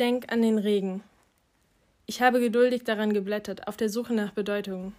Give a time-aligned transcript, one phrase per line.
[0.00, 1.04] Denk an den Regen.
[2.06, 4.92] Ich habe geduldig daran geblättert, auf der Suche nach Bedeutungen.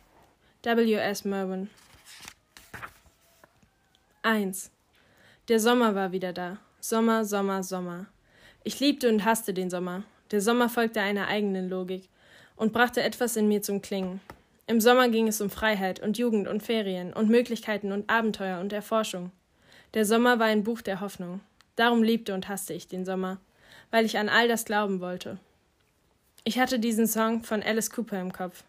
[0.64, 1.26] W.S.
[1.26, 1.70] Merwin.
[4.22, 4.72] 1.
[5.50, 6.60] Der Sommer war wieder da.
[6.80, 8.06] Sommer, Sommer, Sommer.
[8.64, 10.04] Ich liebte und hasste den Sommer.
[10.32, 12.08] Der Sommer folgte einer eigenen Logik
[12.56, 14.22] und brachte etwas in mir zum Klingen.
[14.66, 18.72] Im Sommer ging es um Freiheit und Jugend und Ferien und Möglichkeiten und Abenteuer und
[18.72, 19.34] Erforschung.
[19.94, 21.42] Der Sommer war ein Buch der Hoffnung.
[21.76, 23.42] Darum liebte und hasste ich den Sommer,
[23.92, 25.38] weil ich an all das glauben wollte.
[26.44, 28.64] Ich hatte diesen Song von Alice Cooper im Kopf.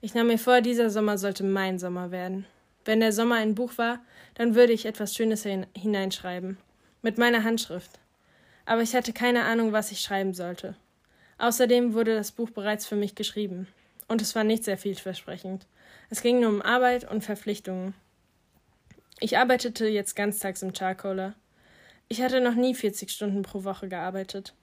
[0.00, 2.46] Ich nahm mir vor, dieser Sommer sollte mein Sommer werden.
[2.84, 4.00] Wenn der Sommer ein Buch war,
[4.34, 6.58] dann würde ich etwas Schönes hineinschreiben.
[7.02, 7.98] Mit meiner Handschrift.
[8.64, 10.76] Aber ich hatte keine Ahnung, was ich schreiben sollte.
[11.38, 13.68] Außerdem wurde das Buch bereits für mich geschrieben.
[14.08, 15.66] Und es war nicht sehr vielversprechend.
[16.10, 17.94] Es ging nur um Arbeit und Verpflichtungen.
[19.20, 21.34] Ich arbeitete jetzt ganztags im Charcoaler.
[22.08, 24.54] Ich hatte noch nie 40 Stunden pro Woche gearbeitet.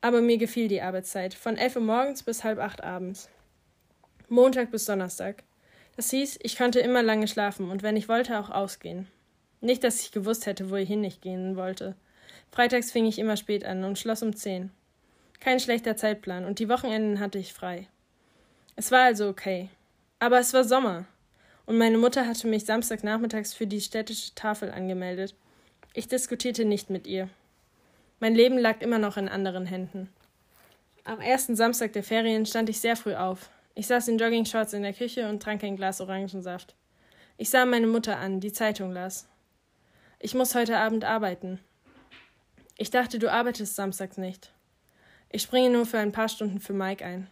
[0.00, 3.28] Aber mir gefiel die Arbeitszeit, von 11 Uhr morgens bis halb acht abends.
[4.28, 5.42] Montag bis Donnerstag.
[5.96, 9.08] Das hieß, ich konnte immer lange schlafen und wenn ich wollte, auch ausgehen.
[9.60, 11.96] Nicht, dass ich gewusst hätte, wohin ich gehen wollte.
[12.50, 14.70] Freitags fing ich immer spät an und schloss um zehn.
[15.38, 17.86] Kein schlechter Zeitplan und die Wochenenden hatte ich frei.
[18.76, 19.68] Es war also okay.
[20.18, 21.04] Aber es war Sommer.
[21.66, 25.34] Und meine Mutter hatte mich Samstagnachmittags für die städtische Tafel angemeldet.
[25.92, 27.28] Ich diskutierte nicht mit ihr.
[28.20, 30.08] Mein Leben lag immer noch in anderen Händen.
[31.02, 33.50] Am ersten Samstag der Ferien stand ich sehr früh auf.
[33.74, 36.76] Ich saß in Joggingshorts in der Küche und trank ein Glas Orangensaft.
[37.38, 39.26] Ich sah meine Mutter an, die Zeitung las.
[40.20, 41.58] Ich muss heute Abend arbeiten.
[42.76, 44.52] Ich dachte, du arbeitest samstags nicht.
[45.28, 47.26] Ich springe nur für ein paar Stunden für Mike ein.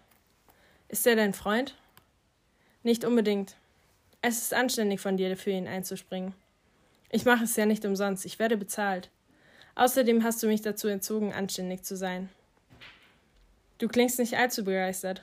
[0.89, 1.77] Ist er dein Freund?
[2.83, 3.55] Nicht unbedingt.
[4.20, 6.34] Es ist anständig von dir, für ihn einzuspringen.
[7.11, 9.11] Ich mache es ja nicht umsonst, ich werde bezahlt.
[9.75, 12.28] Außerdem hast du mich dazu entzogen, anständig zu sein.
[13.78, 15.23] Du klingst nicht allzu begeistert.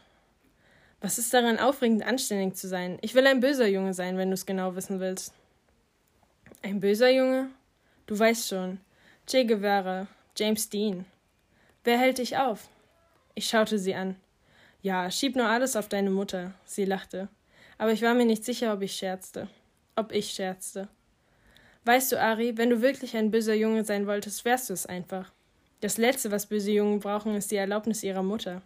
[1.01, 2.97] Was ist daran aufregend, anständig zu sein?
[3.01, 5.33] Ich will ein böser Junge sein, wenn du es genau wissen willst.
[6.63, 7.49] Ein böser Junge?
[8.07, 8.79] Du weißt schon.
[9.27, 10.07] Che Guevara,
[10.37, 11.05] James Dean.
[11.83, 12.69] Wer hält dich auf?
[13.35, 14.15] Ich schaute sie an.
[14.81, 16.53] Ja, schieb nur alles auf deine Mutter.
[16.63, 17.27] Sie lachte.
[17.77, 19.49] Aber ich war mir nicht sicher, ob ich scherzte.
[19.95, 20.87] Ob ich scherzte.
[21.85, 25.31] Weißt du, Ari, wenn du wirklich ein böser Junge sein wolltest, wärst du es einfach.
[25.81, 28.63] Das Letzte, was böse Jungen brauchen, ist die Erlaubnis ihrer Mutter.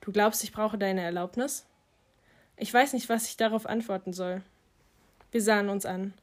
[0.00, 1.66] Du glaubst, ich brauche deine Erlaubnis?
[2.56, 4.40] Ich weiß nicht, was ich darauf antworten soll.
[5.30, 6.14] Wir sahen uns an.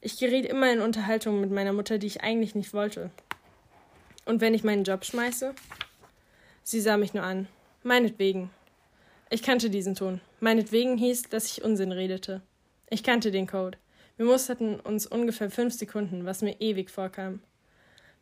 [0.00, 3.10] Ich geriet immer in Unterhaltungen mit meiner Mutter, die ich eigentlich nicht wollte.
[4.24, 5.54] Und wenn ich meinen Job schmeiße?
[6.64, 7.46] Sie sah mich nur an.
[7.84, 8.50] Meinetwegen.
[9.30, 10.20] Ich kannte diesen Ton.
[10.40, 12.42] Meinetwegen hieß, dass ich Unsinn redete.
[12.90, 13.78] Ich kannte den Code.
[14.16, 17.42] Wir musterten uns ungefähr fünf Sekunden, was mir ewig vorkam.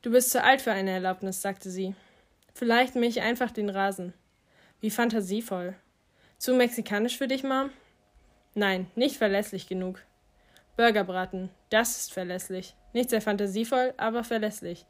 [0.01, 1.95] Du bist zu alt für eine Erlaubnis, sagte sie.
[2.55, 4.15] Vielleicht mich einfach den Rasen.
[4.81, 5.75] Wie fantasievoll.
[6.39, 7.71] Zu mexikanisch für dich, Mom?
[8.55, 10.01] Nein, nicht verlässlich genug.
[10.77, 12.75] Burgerbraten, das ist verlässlich.
[12.93, 14.87] Nicht sehr fantasievoll, aber verlässlich.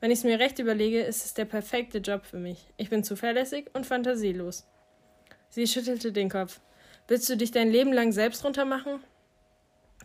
[0.00, 2.66] Wenn ich es mir recht überlege, ist es der perfekte Job für mich.
[2.76, 4.66] Ich bin zuverlässig und fantasielos.
[5.48, 6.60] Sie schüttelte den Kopf.
[7.08, 9.00] Willst du dich dein Leben lang selbst runtermachen?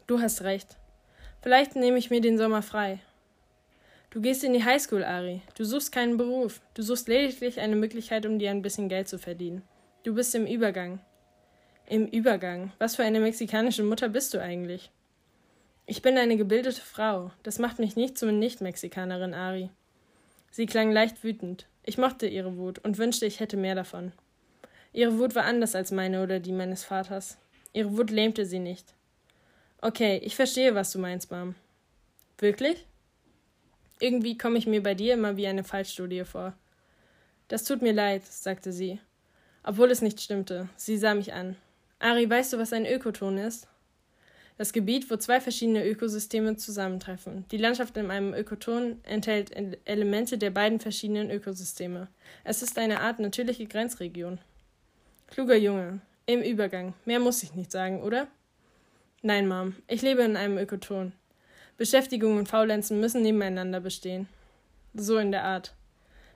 [0.09, 0.75] Du hast recht.
[1.43, 2.97] Vielleicht nehme ich mir den Sommer frei.
[4.09, 5.43] Du gehst in die Highschool, Ari.
[5.55, 6.61] Du suchst keinen Beruf.
[6.73, 9.61] Du suchst lediglich eine Möglichkeit, um dir ein bisschen Geld zu verdienen.
[10.01, 10.99] Du bist im Übergang.
[11.85, 12.71] Im Übergang.
[12.79, 14.89] Was für eine mexikanische Mutter bist du eigentlich?
[15.85, 17.29] Ich bin eine gebildete Frau.
[17.43, 19.69] Das macht mich nicht zur Nicht-Mexikanerin, Ari.
[20.49, 21.67] Sie klang leicht wütend.
[21.83, 24.11] Ich mochte ihre Wut und wünschte, ich hätte mehr davon.
[24.91, 27.37] Ihre Wut war anders als meine oder die meines Vaters.
[27.73, 28.95] Ihre Wut lähmte sie nicht.
[29.81, 31.55] Okay, ich verstehe, was du meinst, Mom.
[32.37, 32.85] Wirklich?
[33.99, 36.53] Irgendwie komme ich mir bei dir immer wie eine Fallstudie vor.
[37.47, 38.99] Das tut mir leid, sagte sie.
[39.63, 40.67] Obwohl es nicht stimmte.
[40.75, 41.55] Sie sah mich an.
[41.99, 43.67] Ari, weißt du, was ein Ökoton ist?
[44.57, 47.45] Das Gebiet, wo zwei verschiedene Ökosysteme zusammentreffen.
[47.49, 49.53] Die Landschaft in einem Ökoton enthält
[49.85, 52.09] Elemente der beiden verschiedenen Ökosysteme.
[52.43, 54.39] Es ist eine Art natürliche Grenzregion.
[55.27, 56.01] Kluger Junge.
[56.25, 56.93] Im Übergang.
[57.05, 58.27] Mehr muss ich nicht sagen, oder?
[59.21, 61.11] Nein, Mom, ich lebe in einem Ökoton.
[61.75, 64.29] Beschäftigung und Faulenzen müssen nebeneinander bestehen.
[64.93, 65.75] So in der Art.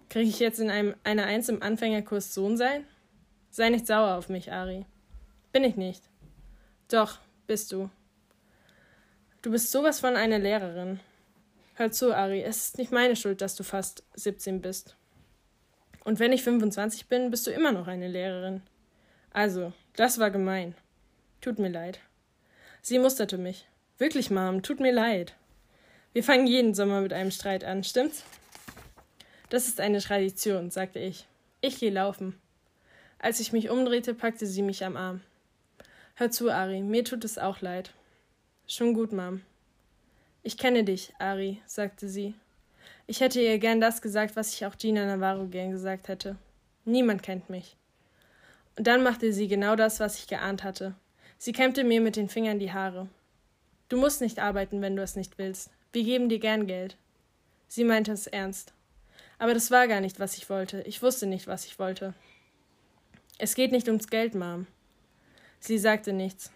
[0.09, 2.85] Kriege ich jetzt in einem, einer Eins im Anfängerkurs Sohn sein?
[3.51, 4.85] Sei nicht sauer auf mich, Ari.
[5.53, 6.03] Bin ich nicht.
[6.89, 7.89] Doch, bist du.
[9.41, 10.99] Du bist sowas von einer Lehrerin.
[11.75, 14.97] Hör zu, Ari, es ist nicht meine Schuld, dass du fast 17 bist.
[16.03, 18.61] Und wenn ich 25 bin, bist du immer noch eine Lehrerin.
[19.31, 20.75] Also, das war gemein.
[21.39, 22.01] Tut mir leid.
[22.85, 23.65] Sie musterte mich.
[23.97, 25.35] Wirklich, Mom, tut mir leid.
[26.11, 28.25] Wir fangen jeden Sommer mit einem Streit an, stimmt's?
[29.49, 31.25] Das ist eine Tradition, sagte ich.
[31.61, 32.37] Ich geh laufen.
[33.19, 35.21] Als ich mich umdrehte, packte sie mich am Arm.
[36.15, 37.93] Hör zu, Ari, mir tut es auch leid.
[38.67, 39.43] Schon gut, Mom.
[40.41, 42.33] Ich kenne dich, Ari, sagte sie.
[43.07, 46.35] Ich hätte ihr gern das gesagt, was ich auch Gina Navarro gern gesagt hätte.
[46.83, 47.77] Niemand kennt mich.
[48.77, 50.95] Und dann machte sie genau das, was ich geahnt hatte.
[51.37, 53.09] Sie kämmte mir mit den Fingern die Haare.
[53.89, 55.69] Du musst nicht arbeiten, wenn du es nicht willst.
[55.91, 56.97] Wir geben dir gern Geld.
[57.67, 58.73] Sie meinte es ernst.
[59.37, 60.81] Aber das war gar nicht, was ich wollte.
[60.83, 62.13] Ich wusste nicht, was ich wollte.
[63.37, 64.67] Es geht nicht ums Geld, Mom.
[65.59, 66.51] Sie sagte nichts.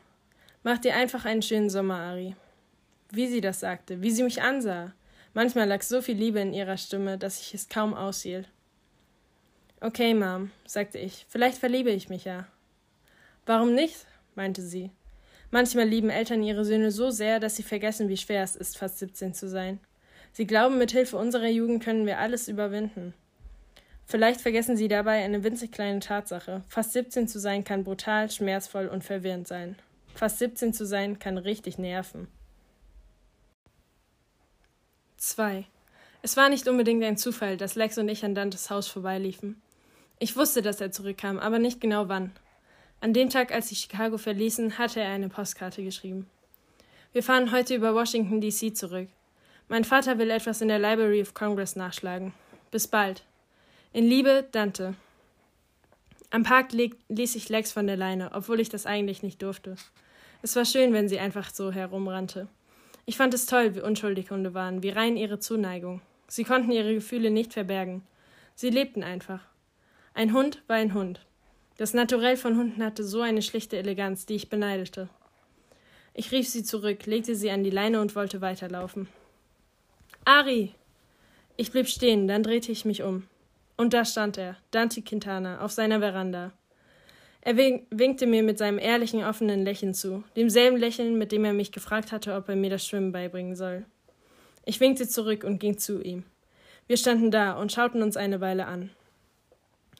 [0.63, 2.35] Mach dir einfach einen schönen Sommer, Ari.
[3.09, 4.93] Wie sie das sagte, wie sie mich ansah.
[5.33, 8.49] Manchmal lag so viel Liebe in ihrer Stimme, dass ich es kaum aushielt.
[9.79, 12.47] Okay, Mom, sagte ich, vielleicht verliebe ich mich ja.
[13.45, 14.05] Warum nicht?
[14.37, 14.91] Meinte sie.
[15.51, 18.99] Manchmal lieben Eltern ihre Söhne so sehr, dass sie vergessen, wie schwer es ist, fast
[18.99, 19.79] 17 zu sein.
[20.31, 23.13] Sie glauben, mit Hilfe unserer Jugend können wir alles überwinden.
[24.05, 26.63] Vielleicht vergessen Sie dabei eine winzig kleine Tatsache.
[26.69, 29.75] Fast 17 zu sein kann brutal, schmerzvoll und verwirrend sein.
[30.15, 32.27] Fast 17 zu sein kann richtig nerven.
[35.17, 35.65] 2.
[36.21, 39.61] Es war nicht unbedingt ein Zufall, dass Lex und ich an Dantes Haus vorbeiliefen.
[40.19, 42.31] Ich wusste, dass er zurückkam, aber nicht genau wann.
[42.99, 46.27] An dem Tag, als sie Chicago verließen, hatte er eine Postkarte geschrieben.
[47.13, 48.73] Wir fahren heute über Washington, D.C.
[48.73, 49.07] zurück.
[49.69, 52.33] Mein Vater will etwas in der Library of Congress nachschlagen.
[52.71, 53.23] Bis bald.
[53.93, 54.95] In Liebe, Dante.
[56.31, 59.75] Am Park ließ ich Lex von der Leine, obwohl ich das eigentlich nicht durfte.
[60.41, 62.47] Es war schön, wenn sie einfach so herumrannte.
[63.05, 66.01] Ich fand es toll, wie unschuldig Hunde waren, wie rein ihre Zuneigung.
[66.27, 68.03] Sie konnten ihre Gefühle nicht verbergen.
[68.55, 69.41] Sie lebten einfach.
[70.13, 71.21] Ein Hund war ein Hund.
[71.77, 75.09] Das Naturell von Hunden hatte so eine schlichte Eleganz, die ich beneidete.
[76.15, 79.07] Ich rief sie zurück, legte sie an die Leine und wollte weiterlaufen.
[80.25, 80.73] Ari!
[81.55, 83.27] Ich blieb stehen, dann drehte ich mich um.
[83.77, 86.51] Und da stand er, Dante Quintana, auf seiner Veranda.
[87.41, 91.71] Er winkte mir mit seinem ehrlichen, offenen Lächeln zu, demselben Lächeln, mit dem er mich
[91.71, 93.85] gefragt hatte, ob er mir das Schwimmen beibringen soll.
[94.65, 96.23] Ich winkte zurück und ging zu ihm.
[96.87, 98.89] Wir standen da und schauten uns eine Weile an.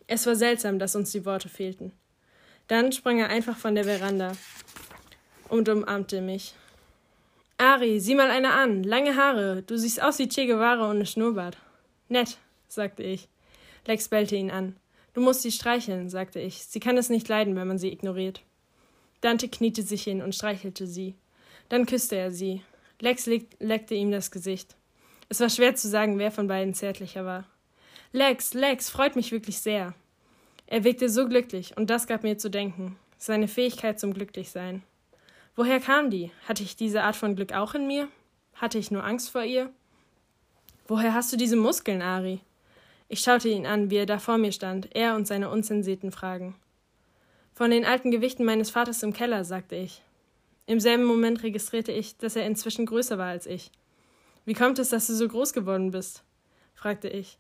[0.08, 1.92] Es war seltsam, dass uns die Worte fehlten.
[2.68, 4.34] Dann sprang er einfach von der Veranda
[5.50, 6.54] und umarmte mich.
[7.58, 8.84] Ari, sieh mal eine an.
[8.84, 9.64] Lange Haare.
[9.64, 11.58] Du siehst aus wie Che Guevara ohne Schnurrbart.
[12.08, 12.38] Nett,
[12.68, 13.28] sagte ich.
[13.86, 14.76] Lex bellte ihn an.
[15.14, 16.66] Du musst sie streicheln, sagte ich.
[16.66, 18.42] Sie kann es nicht leiden, wenn man sie ignoriert.
[19.22, 21.16] Dante kniete sich hin und streichelte sie.
[21.70, 22.62] Dann küsste er sie.
[23.00, 23.26] Lex
[23.60, 24.76] leckte ihm das Gesicht.
[25.30, 27.46] Es war schwer zu sagen, wer von beiden zärtlicher war.
[28.12, 29.94] Lex, Lex, freut mich wirklich sehr.
[30.66, 32.98] Er wirkte so glücklich, und das gab mir zu denken.
[33.18, 34.84] Seine Fähigkeit zum Glücklichsein.
[35.56, 36.32] Woher kam die?
[36.48, 38.08] Hatte ich diese Art von Glück auch in mir?
[38.54, 39.72] Hatte ich nur Angst vor ihr?
[40.88, 42.42] Woher hast du diese Muskeln, Ari?
[43.10, 46.56] Ich schaute ihn an, wie er da vor mir stand, er und seine unzensierten Fragen.
[47.54, 50.02] Von den alten Gewichten meines Vaters im Keller, sagte ich.
[50.66, 53.72] Im selben Moment registrierte ich, dass er inzwischen größer war als ich.
[54.46, 56.24] Wie kommt es, dass du so groß geworden bist?
[56.76, 57.38] fragte ich.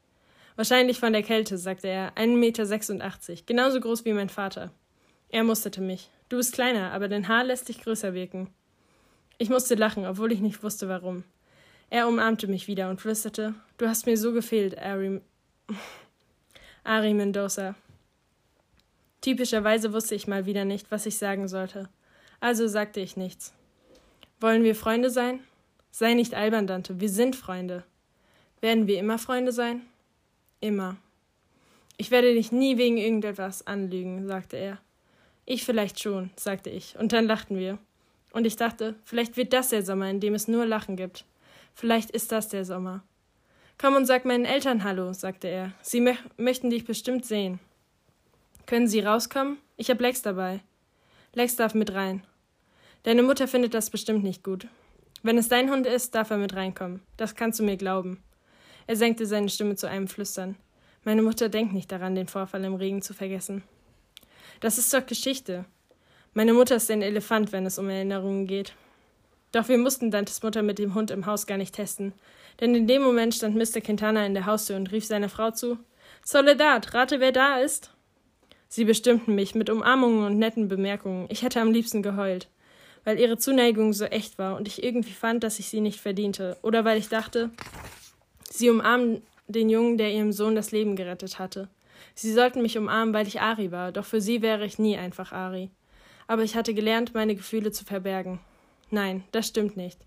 [0.57, 4.71] Wahrscheinlich von der Kälte, sagte er, 1,86 Meter, genauso groß wie mein Vater.
[5.30, 6.09] Er musterte mich.
[6.30, 8.50] Du bist kleiner, aber dein Haar lässt dich größer wirken.
[9.38, 11.24] Ich musste lachen, obwohl ich nicht wusste warum.
[11.92, 15.21] Er umarmte mich wieder und flüsterte, Du hast mir so gefehlt, Ari,
[16.83, 17.75] Ari Mendoza.
[19.21, 21.87] Typischerweise wusste ich mal wieder nicht, was ich sagen sollte.
[22.40, 23.54] Also sagte ich nichts.
[24.40, 25.40] Wollen wir Freunde sein?
[25.92, 27.83] Sei nicht albern, Dante, wir sind Freunde.
[28.59, 29.83] Werden wir immer Freunde sein?
[30.59, 30.97] Immer.
[31.97, 34.80] Ich werde dich nie wegen irgendetwas anlügen, sagte er.
[35.45, 37.78] Ich vielleicht schon, sagte ich, und dann lachten wir.
[38.31, 41.26] Und ich dachte, vielleicht wird das der Sommer, in dem es nur Lachen gibt.
[41.73, 43.04] Vielleicht ist das der Sommer.
[43.78, 45.73] Komm und sag meinen Eltern Hallo, sagte er.
[45.81, 47.59] Sie mö möchten dich bestimmt sehen.
[48.66, 49.57] Können Sie rauskommen?
[49.78, 50.61] Ich hab Lex dabei.
[51.33, 52.23] Lex darf mit rein.
[53.04, 54.68] Deine Mutter findet das bestimmt nicht gut.
[55.23, 57.02] Wenn es dein Hund ist, darf er mit reinkommen.
[57.16, 58.21] Das kannst du mir glauben.
[58.88, 60.56] Er senkte seine Stimme zu einem Flüstern.
[61.04, 63.64] Meine Mutter denkt nicht daran, den Vorfall im Regen zu vergessen.
[64.62, 65.66] Das ist doch Geschichte.
[66.34, 68.74] Meine Mutter ist ein Elefant, wenn es um Erinnerungen geht.
[69.52, 72.14] Doch wir mussten Dantes Mutter mit dem Hund im Haus gar nicht testen,
[72.60, 73.82] denn in dem Moment stand Mr.
[73.82, 75.78] Quintana in der Haustür und rief seiner Frau zu
[76.24, 77.92] Soledad, rate, wer da ist.
[78.68, 81.28] Sie bestimmten mich mit Umarmungen und netten Bemerkungen.
[81.30, 82.50] Ich hätte am liebsten geheult,
[83.06, 86.58] weil ihre Zuneigung so echt war und ich irgendwie fand, dass ich sie nicht verdiente,
[86.62, 87.50] oder weil ich dachte,
[88.49, 91.69] sie umarmen den Jungen, der ihrem Sohn das Leben gerettet hatte.
[92.16, 95.31] Sie sollten mich umarmen, weil ich Ari war, doch für sie wäre ich nie einfach
[95.31, 95.69] Ari.
[96.27, 98.39] Aber ich hatte gelernt, meine Gefühle zu verbergen.
[98.89, 99.99] Nein, das stimmt nicht.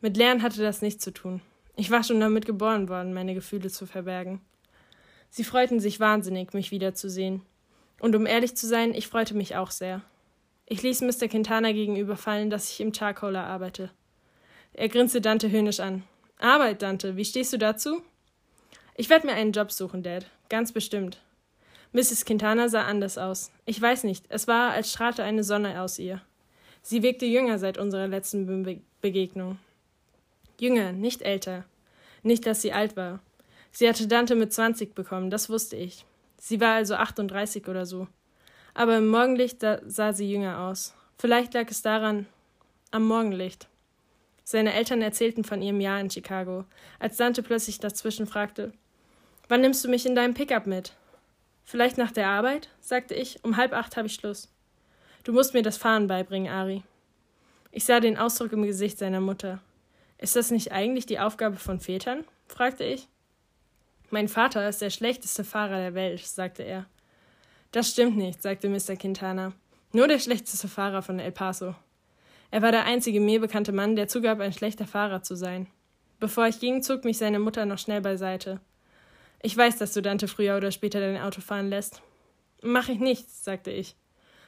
[0.00, 1.40] Mit Lernen hatte das nichts zu tun.
[1.76, 4.40] Ich war schon damit geboren worden, meine Gefühle zu verbergen.
[5.30, 7.42] Sie freuten sich wahnsinnig, mich wiederzusehen.
[8.00, 10.02] Und um ehrlich zu sein, ich freute mich auch sehr.
[10.66, 11.28] Ich ließ Mr.
[11.28, 13.90] Quintana gegenüber fallen, dass ich im Charcoaler arbeite.
[14.72, 16.04] Er grinste Dante höhnisch an.
[16.38, 18.02] Arbeit, Dante, wie stehst du dazu?
[18.94, 20.26] Ich werde mir einen Job suchen, Dad.
[20.48, 21.20] Ganz bestimmt.
[21.92, 22.24] Mrs.
[22.24, 23.50] Quintana sah anders aus.
[23.66, 26.20] Ich weiß nicht, es war, als strahlte eine Sonne aus ihr.
[26.82, 29.58] Sie wirkte jünger seit unserer letzten Be Begegnung.
[30.60, 31.64] Jünger, nicht älter.
[32.24, 33.20] Nicht, dass sie alt war.
[33.70, 36.04] Sie hatte Dante mit zwanzig bekommen, das wusste ich.
[36.36, 38.08] Sie war also 38 oder so.
[38.74, 40.94] Aber im Morgenlicht sah sie jünger aus.
[41.16, 42.26] Vielleicht lag es daran,
[42.90, 43.68] am Morgenlicht.
[44.50, 46.64] Seine Eltern erzählten von ihrem Jahr in Chicago,
[46.98, 48.72] als Dante plötzlich dazwischen fragte:
[49.46, 50.94] Wann nimmst du mich in deinem Pickup mit?
[51.64, 52.70] Vielleicht nach der Arbeit?
[52.80, 53.44] sagte ich.
[53.44, 54.48] Um halb acht habe ich Schluss.
[55.22, 56.82] Du musst mir das Fahren beibringen, Ari.
[57.72, 59.60] Ich sah den Ausdruck im Gesicht seiner Mutter.
[60.16, 62.24] Ist das nicht eigentlich die Aufgabe von Vätern?
[62.46, 63.06] fragte ich.
[64.08, 66.86] Mein Vater ist der schlechteste Fahrer der Welt, sagte er.
[67.70, 68.96] Das stimmt nicht, sagte Mr.
[68.96, 69.52] Quintana.
[69.92, 71.74] Nur der schlechteste Fahrer von El Paso.
[72.50, 75.66] Er war der einzige mir bekannte Mann, der zugab, ein schlechter Fahrer zu sein.
[76.18, 78.60] Bevor ich ging, zog mich seine Mutter noch schnell beiseite.
[79.42, 82.02] Ich weiß, dass du Dante früher oder später dein Auto fahren lässt.
[82.62, 83.94] Mach ich nicht, sagte ich.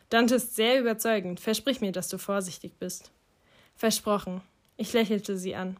[0.08, 1.38] Dante ist sehr überzeugend.
[1.38, 3.12] Versprich mir, dass du vorsichtig bist.
[3.76, 4.40] Versprochen.
[4.76, 5.76] Ich lächelte sie an.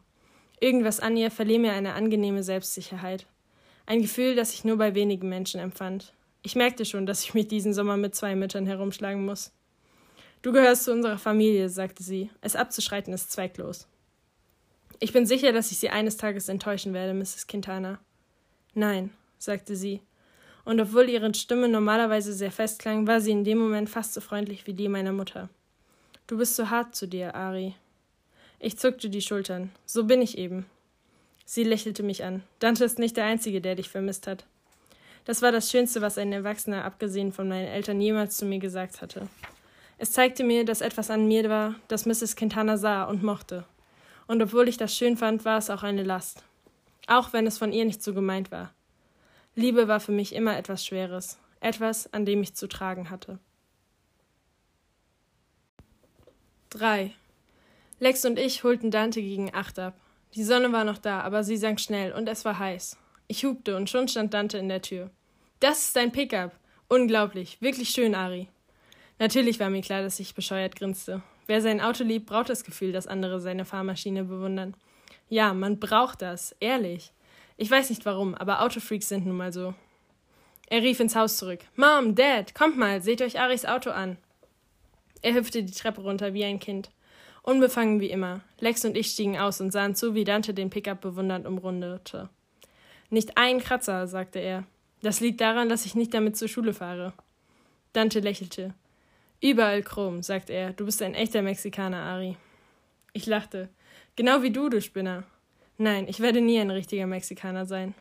[0.61, 3.25] Irgendwas an ihr verlieh mir eine angenehme Selbstsicherheit.
[3.85, 6.13] Ein Gefühl, das ich nur bei wenigen Menschen empfand.
[6.43, 9.51] Ich merkte schon, dass ich mich diesen Sommer mit zwei Müttern herumschlagen muss.
[10.41, 12.31] Du gehörst zu unserer Familie, sagte sie.
[12.41, 13.87] Es abzuschreiten ist zwecklos.
[14.99, 17.47] Ich bin sicher, dass ich Sie eines Tages enttäuschen werde, Mrs.
[17.47, 17.99] Quintana.
[18.73, 20.01] Nein, sagte sie.
[20.63, 24.21] Und obwohl ihre Stimme normalerweise sehr fest klang, war sie in dem Moment fast so
[24.21, 25.49] freundlich wie die meiner Mutter.
[26.27, 27.75] Du bist so hart zu dir, Ari.
[28.59, 29.71] Ich zuckte die Schultern.
[29.85, 30.65] So bin ich eben.
[31.45, 32.43] Sie lächelte mich an.
[32.59, 34.45] Dante ist nicht der Einzige, der dich vermisst hat.
[35.25, 39.01] Das war das Schönste, was ein Erwachsener, abgesehen von meinen Eltern, jemals zu mir gesagt
[39.01, 39.27] hatte.
[40.01, 42.35] Es zeigte mir, dass etwas an mir war, das Mrs.
[42.35, 43.65] Quintana sah und mochte.
[44.25, 46.43] Und obwohl ich das schön fand, war es auch eine Last.
[47.05, 48.73] Auch wenn es von ihr nicht so gemeint war.
[49.53, 53.37] Liebe war für mich immer etwas Schweres, etwas, an dem ich zu tragen hatte.
[56.71, 57.13] 3.
[57.99, 59.93] Lex und ich holten Dante gegen acht ab.
[60.33, 62.97] Die Sonne war noch da, aber sie sank schnell und es war heiß.
[63.27, 65.11] Ich hupte und schon stand Dante in der Tür.
[65.59, 66.53] Das ist dein Pickup.
[66.87, 68.47] Unglaublich, wirklich schön, Ari.
[69.21, 71.21] Natürlich war mir klar, dass ich bescheuert grinste.
[71.45, 74.73] Wer sein Auto liebt, braucht das Gefühl, dass andere seine Fahrmaschine bewundern.
[75.29, 77.11] Ja, man braucht das, ehrlich.
[77.55, 79.75] Ich weiß nicht warum, aber Autofreaks sind nun mal so.
[80.69, 81.59] Er rief ins Haus zurück.
[81.75, 84.17] Mom, Dad, kommt mal, seht euch Aris Auto an.
[85.21, 86.89] Er hüpfte die Treppe runter wie ein Kind.
[87.43, 88.41] Unbefangen wie immer.
[88.59, 92.29] Lex und ich stiegen aus und sahen zu, wie Dante den Pickup bewundernd umrundete.
[93.11, 94.63] Nicht ein Kratzer, sagte er.
[95.03, 97.13] Das liegt daran, dass ich nicht damit zur Schule fahre.
[97.93, 98.73] Dante lächelte.
[99.41, 100.73] Überall Chrom, sagte er.
[100.73, 102.37] Du bist ein echter Mexikaner, Ari.
[103.11, 103.69] Ich lachte.
[104.15, 105.23] Genau wie du, du Spinner.
[105.77, 107.95] Nein, ich werde nie ein richtiger Mexikaner sein.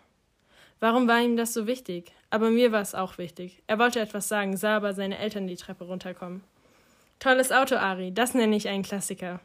[0.80, 2.12] Warum war ihm das so wichtig?
[2.28, 3.62] Aber mir war es auch wichtig.
[3.66, 6.42] Er wollte etwas sagen, sah aber seine Eltern die Treppe runterkommen.
[7.18, 9.40] Tolles Auto, Ari, das nenne ich einen Klassiker.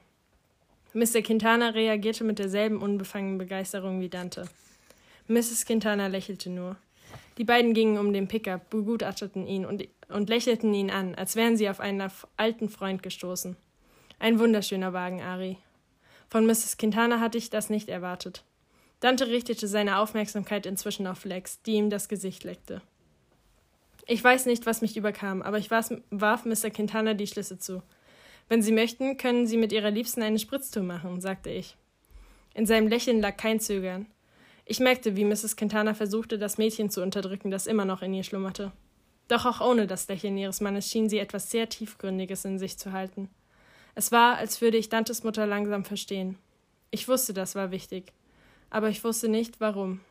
[0.93, 1.21] Mr.
[1.21, 4.47] Quintana reagierte mit derselben unbefangenen Begeisterung wie Dante.
[5.27, 5.65] Mrs.
[5.65, 6.75] Quintana lächelte nur.
[7.37, 11.57] Die beiden gingen um den Pickup, begutachteten ihn und, und lächelten ihn an, als wären
[11.57, 13.55] sie auf einen alten Freund gestoßen.
[14.19, 15.57] Ein wunderschöner Wagen, Ari.
[16.29, 16.77] Von Mrs.
[16.77, 18.43] Quintana hatte ich das nicht erwartet.
[18.99, 22.81] Dante richtete seine Aufmerksamkeit inzwischen auf Lex, die ihm das Gesicht leckte.
[24.07, 26.69] Ich weiß nicht, was mich überkam, aber ich warf Mr.
[26.69, 27.81] Quintana die Schlüsse zu.
[28.47, 31.75] Wenn Sie möchten, können Sie mit Ihrer Liebsten eine Spritztour machen, sagte ich.
[32.53, 34.05] In seinem Lächeln lag kein Zögern.
[34.65, 35.55] Ich merkte, wie Mrs.
[35.55, 38.71] Quintana versuchte, das Mädchen zu unterdrücken, das immer noch in ihr schlummerte.
[39.27, 42.91] Doch auch ohne das Lächeln ihres Mannes schien sie etwas sehr Tiefgründiges in sich zu
[42.91, 43.29] halten.
[43.93, 46.37] Es war, als würde ich Dantes Mutter langsam verstehen.
[46.89, 48.11] Ich wusste, das war wichtig.
[48.71, 50.01] Aber ich wusste nicht, warum.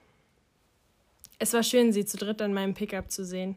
[1.39, 3.57] Es war schön, sie zu dritt an meinem Pickup zu sehen.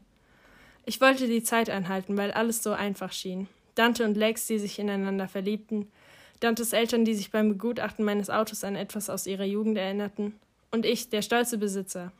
[0.85, 3.47] Ich wollte die Zeit anhalten, weil alles so einfach schien.
[3.75, 5.91] Dante und Lex, die sich ineinander verliebten,
[6.39, 10.33] Dantes Eltern, die sich beim Begutachten meines Autos an etwas aus ihrer Jugend erinnerten,
[10.71, 12.11] und ich, der stolze Besitzer.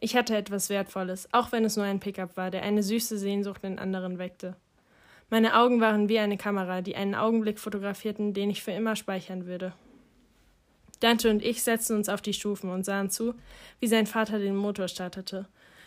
[0.00, 3.64] Ich hatte etwas Wertvolles, auch wenn es nur ein Pickup war, der eine süße Sehnsucht
[3.64, 4.56] in anderen weckte.
[5.30, 9.46] Meine Augen waren wie eine Kamera, die einen Augenblick fotografierten, den ich für immer speichern
[9.46, 9.72] würde.
[11.00, 13.34] Dante und ich setzten uns auf die Stufen und sahen zu,
[13.80, 15.46] wie sein Vater den Motor startete,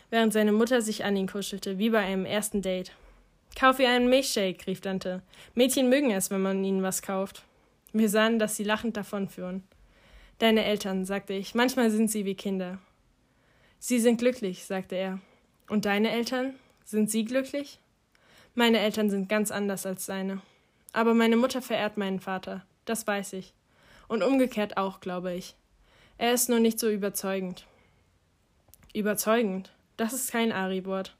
[0.09, 2.91] während seine Mutter sich an ihn kuschelte, wie bei einem ersten Date.
[3.57, 5.21] Kauf ihr einen Milchshake, rief Dante.
[5.55, 7.43] Mädchen mögen es, wenn man ihnen was kauft.
[7.93, 9.63] Wir sahen, dass sie lachend davonführen.
[10.41, 12.79] Deine Eltern, sagte ich, manchmal sind sie wie Kinder.
[13.77, 15.19] Sie sind glücklich, sagte er.
[15.69, 16.55] Und deine Eltern?
[16.83, 17.77] Sind sie glücklich?
[18.55, 20.41] Meine Eltern sind ganz anders als deine.
[20.93, 23.53] Aber meine Mutter verehrt meinen Vater, das weiß ich.
[24.07, 25.53] Und umgekehrt auch, glaube ich.
[26.17, 27.67] Er ist nur nicht so überzeugend.
[28.95, 29.71] Überzeugend?
[29.95, 31.15] Das ist kein Ari-Wort.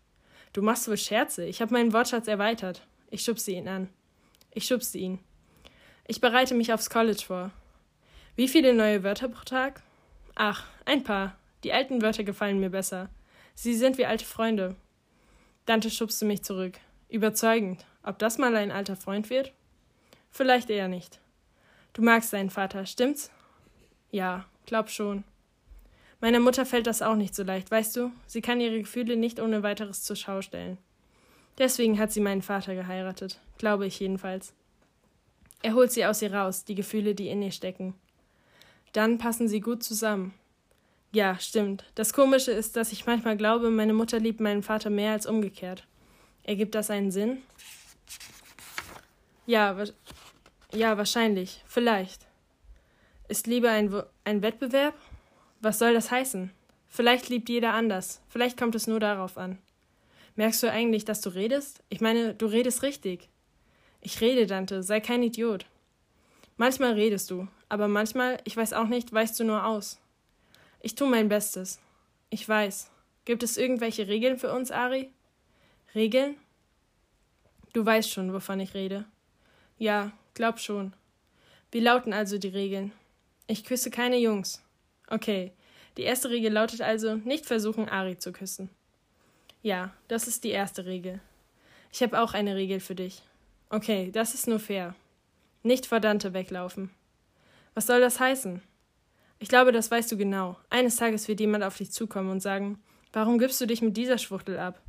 [0.52, 1.46] Du machst wohl Scherze.
[1.46, 2.88] Ich habe meinen Wortschatz erweitert.
[3.12, 3.88] Ich schubste ihn an.
[4.50, 5.20] Ich schubste ihn.
[6.08, 7.52] Ich bereite mich aufs College vor.
[8.36, 9.84] Wie viele neue Wörter pro Tag?
[10.36, 11.36] Ach, ein paar.
[11.64, 13.10] Die alten Wörter gefallen mir besser.
[13.56, 14.76] Sie sind wie alte Freunde.
[15.66, 16.80] Dante schubste mich zurück.
[17.10, 17.86] Überzeugend.
[18.04, 19.54] Ob das mal ein alter Freund wird?
[20.32, 21.20] Vielleicht eher nicht.
[21.94, 23.30] Du magst deinen Vater, stimmt's?
[24.12, 25.26] Ja, glaub schon.
[26.22, 28.12] Meiner Mutter fällt das auch nicht so leicht, weißt du?
[28.28, 30.78] Sie kann ihre Gefühle nicht ohne weiteres zur Schau stellen.
[31.58, 34.54] Deswegen hat sie meinen Vater geheiratet, glaube ich jedenfalls.
[35.62, 37.94] Er holt sie aus ihr raus, die Gefühle, die in ihr stecken.
[38.94, 40.34] Dann passen sie gut zusammen.
[41.14, 41.86] Ja, stimmt.
[41.96, 45.86] Das Komische ist, dass ich manchmal glaube, meine Mutter liebt meinen Vater mehr als umgekehrt.
[46.44, 47.42] Ergibt das einen Sinn?
[49.46, 49.84] Ja, wa
[50.74, 51.62] ja, wahrscheinlich.
[51.68, 52.26] Vielleicht.
[53.28, 53.94] Ist Liebe ein,
[54.24, 54.96] ein Wettbewerb?
[55.60, 56.52] Was soll das heißen?
[56.88, 58.22] Vielleicht liebt jeder anders.
[58.30, 59.58] Vielleicht kommt es nur darauf an.
[60.36, 61.84] Merkst du eigentlich, dass du redest?
[61.90, 63.28] Ich meine, du redest richtig.
[64.00, 65.66] Ich rede, Dante, sei kein Idiot.
[66.58, 69.98] Manchmal redest du, aber manchmal, ich weiß auch nicht, weißt du nur aus.
[70.82, 71.80] Ich tue mein Bestes.
[72.30, 72.92] Ich weiß.
[73.24, 75.10] Gibt es irgendwelche Regeln für uns, Ari?
[75.96, 76.36] Regeln?
[77.72, 79.06] Du weißt schon, wovon ich rede.
[79.78, 80.92] Ja, glaub schon.
[81.72, 82.92] Wie lauten also die Regeln?
[83.48, 84.62] Ich küsse keine Jungs.
[85.08, 85.54] Okay.
[85.96, 88.70] Die erste Regel lautet also, nicht versuchen, Ari zu küssen.
[89.62, 91.22] Ja, das ist die erste Regel.
[91.94, 93.24] Ich habe auch eine Regel für dich.
[93.70, 94.94] Okay, das ist nur fair.
[95.64, 96.92] Nicht vor Dante weglaufen.
[97.74, 98.62] Was soll das heißen?
[99.40, 100.58] Ich glaube, das weißt du genau.
[100.70, 102.82] Eines Tages wird jemand auf dich zukommen und sagen,
[103.14, 104.82] warum gibst du dich mit dieser Schwuchtel ab?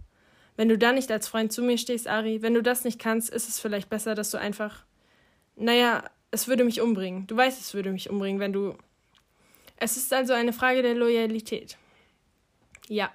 [0.56, 3.30] Wenn du dann nicht als Freund zu mir stehst, Ari, wenn du das nicht kannst,
[3.30, 4.84] ist es vielleicht besser, dass du einfach.
[5.56, 7.26] Naja, es würde mich umbringen.
[7.26, 8.76] Du weißt, es würde mich umbringen, wenn du.
[9.76, 11.78] Es ist also eine Frage der Loyalität.
[12.88, 13.10] Ja.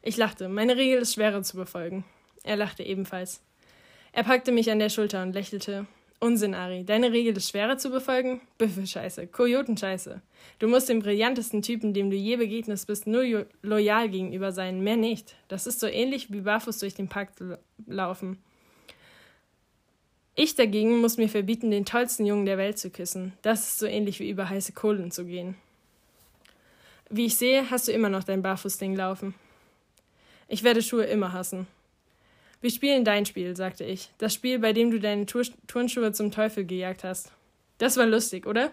[0.00, 0.48] Ich lachte.
[0.48, 2.04] Meine Regel ist schwerer zu befolgen.
[2.44, 3.40] Er lachte ebenfalls.
[4.12, 5.86] Er packte mich an der Schulter und lächelte.
[6.22, 6.84] Unsinn, Ari.
[6.84, 8.40] Deine Regel ist schwerer zu befolgen?
[8.56, 9.26] Büffelscheiße.
[9.26, 10.22] Kojotenscheiße.
[10.60, 14.96] Du musst dem brillantesten Typen, dem du je begegnet bist, nur loyal gegenüber sein, mehr
[14.96, 15.34] nicht.
[15.48, 17.30] Das ist so ähnlich wie barfuß durch den Park
[17.88, 18.38] laufen.
[20.36, 23.32] Ich dagegen muss mir verbieten, den tollsten Jungen der Welt zu küssen.
[23.42, 25.56] Das ist so ähnlich wie über heiße Kohlen zu gehen.
[27.10, 29.34] Wie ich sehe, hast du immer noch dein Barfußding laufen.
[30.46, 31.66] Ich werde Schuhe immer hassen.
[32.62, 34.10] Wir spielen dein Spiel, sagte ich.
[34.18, 37.32] Das Spiel, bei dem du deine Tur Turnschuhe zum Teufel gejagt hast.
[37.78, 38.70] Das war lustig, oder?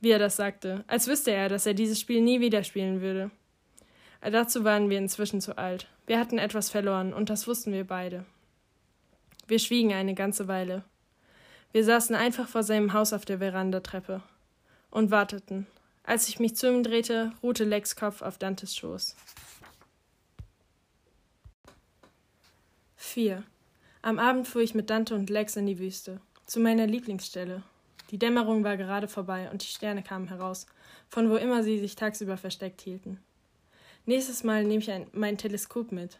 [0.00, 3.30] Wie er das sagte, als wüsste er, dass er dieses Spiel nie wieder spielen würde.
[4.20, 5.88] Dazu waren wir inzwischen zu alt.
[6.06, 8.26] Wir hatten etwas verloren, und das wussten wir beide.
[9.46, 10.84] Wir schwiegen eine ganze Weile.
[11.72, 14.22] Wir saßen einfach vor seinem Haus auf der Verandatreppe
[14.90, 15.66] und warteten.
[16.04, 19.16] Als ich mich zu ihm drehte, ruhte Lex Kopf auf Dantes Schoß.
[23.08, 23.42] 4.
[24.02, 27.62] Am Abend fuhr ich mit Dante und Lex in die Wüste, zu meiner Lieblingsstelle.
[28.10, 30.66] Die Dämmerung war gerade vorbei und die Sterne kamen heraus,
[31.08, 33.18] von wo immer sie sich tagsüber versteckt hielten.
[34.06, 36.18] Nächstes Mal nehme ich ein, mein Teleskop mit.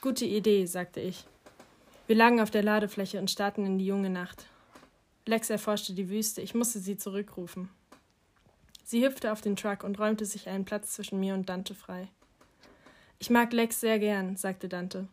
[0.00, 1.24] Gute Idee, sagte ich.
[2.06, 4.46] Wir lagen auf der Ladefläche und starrten in die junge Nacht.
[5.24, 7.68] Lex erforschte die Wüste, ich musste sie zurückrufen.
[8.84, 12.08] Sie hüpfte auf den Truck und räumte sich einen Platz zwischen mir und Dante frei.
[13.18, 15.08] Ich mag Lex sehr gern, sagte Dante.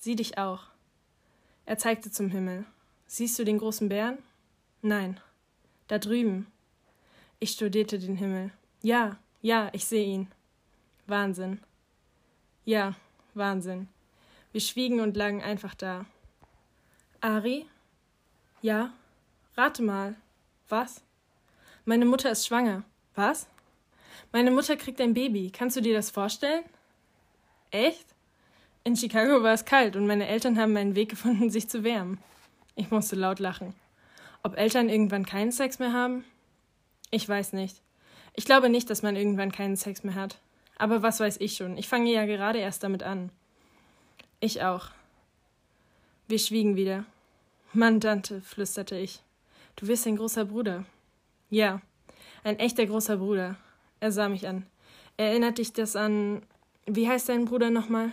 [0.00, 0.62] Sieh dich auch.
[1.66, 2.64] Er zeigte zum Himmel.
[3.06, 4.18] Siehst du den großen Bären?
[4.80, 5.20] Nein.
[5.88, 6.46] Da drüben.
[7.38, 8.50] Ich studierte den Himmel.
[8.80, 10.28] Ja, ja, ich sehe ihn.
[11.06, 11.60] Wahnsinn.
[12.64, 12.94] Ja,
[13.34, 13.88] Wahnsinn.
[14.52, 16.06] Wir schwiegen und lagen einfach da.
[17.20, 17.66] Ari?
[18.62, 18.94] Ja?
[19.54, 20.16] Rate mal.
[20.70, 21.02] Was?
[21.84, 22.84] Meine Mutter ist schwanger.
[23.14, 23.46] Was?
[24.32, 25.50] Meine Mutter kriegt ein Baby.
[25.50, 26.64] Kannst du dir das vorstellen?
[27.70, 28.06] Echt?
[28.82, 32.18] In Chicago war es kalt und meine Eltern haben einen Weg gefunden, sich zu wärmen.
[32.76, 33.74] Ich musste laut lachen.
[34.42, 36.24] Ob Eltern irgendwann keinen Sex mehr haben?
[37.10, 37.82] Ich weiß nicht.
[38.34, 40.38] Ich glaube nicht, dass man irgendwann keinen Sex mehr hat.
[40.78, 41.76] Aber was weiß ich schon?
[41.76, 43.30] Ich fange ja gerade erst damit an.
[44.40, 44.86] Ich auch.
[46.26, 47.04] Wir schwiegen wieder.
[47.74, 49.20] Mann, Dante, flüsterte ich.
[49.76, 50.86] Du wirst ein großer Bruder.
[51.50, 51.82] Ja,
[52.44, 53.56] ein echter großer Bruder.
[54.00, 54.64] Er sah mich an.
[55.18, 56.42] Erinnert dich das an.
[56.86, 58.12] Wie heißt dein Bruder nochmal?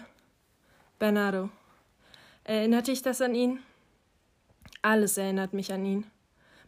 [0.99, 1.49] Bernardo.
[2.43, 3.59] Erinnert dich das an ihn?
[4.81, 6.05] Alles erinnert mich an ihn.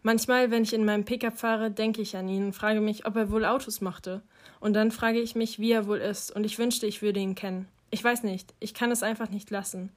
[0.02, 3.16] Manchmal, wenn ich in meinem Pickup fahre, denke ich an ihn und frage mich, ob
[3.16, 4.22] er wohl Autos mochte.
[4.60, 7.36] Und dann frage ich mich, wie er wohl ist, und ich wünschte, ich würde ihn
[7.36, 7.68] kennen.
[7.92, 9.92] Ich weiß nicht, ich kann es einfach nicht lassen.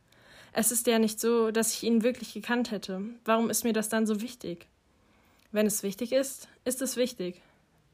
[0.53, 3.03] Es ist ja nicht so, dass ich ihn wirklich gekannt hätte.
[3.25, 4.67] Warum ist mir das dann so wichtig?
[5.51, 7.41] Wenn es wichtig ist, ist es wichtig.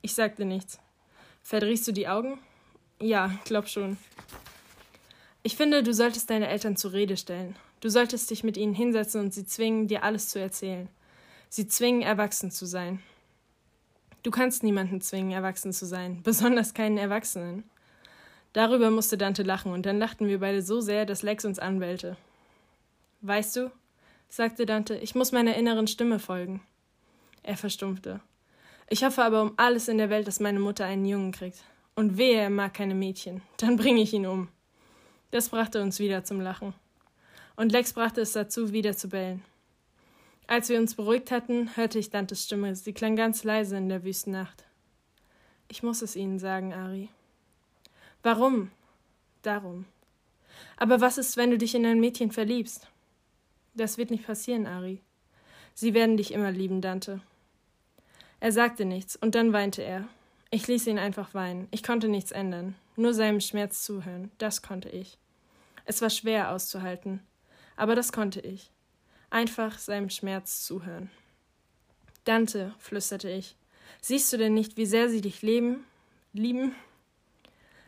[0.02, 0.78] Ich sagte nichts.
[1.42, 2.38] Verdrehst du die Augen?
[3.00, 3.96] Ja, glaub schon.
[5.42, 7.56] Ich finde, du solltest deine Eltern zur Rede stellen.
[7.80, 10.88] Du solltest dich mit ihnen hinsetzen und sie zwingen, dir alles zu erzählen.
[11.48, 13.00] Sie zwingen, erwachsen zu sein.
[14.22, 17.64] Du kannst niemanden zwingen, erwachsen zu sein, besonders keinen Erwachsenen.
[18.52, 22.16] Darüber musste Dante lachen, und dann lachten wir beide so sehr, dass Lex uns anbellte.
[23.20, 23.70] Weißt du,
[24.28, 26.62] sagte Dante, ich muss meiner inneren Stimme folgen.
[27.42, 28.20] Er verstumpfte.
[28.88, 31.62] Ich hoffe aber um alles in der Welt, dass meine Mutter einen Jungen kriegt.
[31.94, 33.42] Und wehe, er mag keine Mädchen.
[33.58, 34.48] Dann bringe ich ihn um.
[35.30, 36.74] Das brachte uns wieder zum Lachen.
[37.56, 39.42] Und Lex brachte es dazu, wieder zu bellen.
[40.46, 42.74] Als wir uns beruhigt hatten, hörte ich Dantes Stimme.
[42.74, 44.64] Sie klang ganz leise in der Wüstennacht.
[45.68, 47.10] Ich muss es Ihnen sagen, Ari.
[48.22, 48.70] Warum?
[49.42, 49.84] Darum.
[50.78, 52.88] Aber was ist, wenn du dich in ein Mädchen verliebst?
[53.74, 55.02] Das wird nicht passieren, Ari.
[55.74, 57.20] Sie werden dich immer lieben, Dante.
[58.40, 60.08] Er sagte nichts, und dann weinte er.
[60.50, 61.68] Ich ließ ihn einfach weinen.
[61.70, 62.74] Ich konnte nichts ändern.
[62.98, 64.30] Nur seinem Schmerz zuhören.
[64.38, 65.16] Das konnte ich.
[65.84, 67.20] Es war schwer auszuhalten.
[67.76, 68.72] Aber das konnte ich
[69.30, 71.10] einfach seinem Schmerz zuhören.
[72.24, 73.56] Dante, flüsterte ich,
[74.00, 75.84] siehst du denn nicht, wie sehr sie dich leben,
[76.32, 76.74] lieben?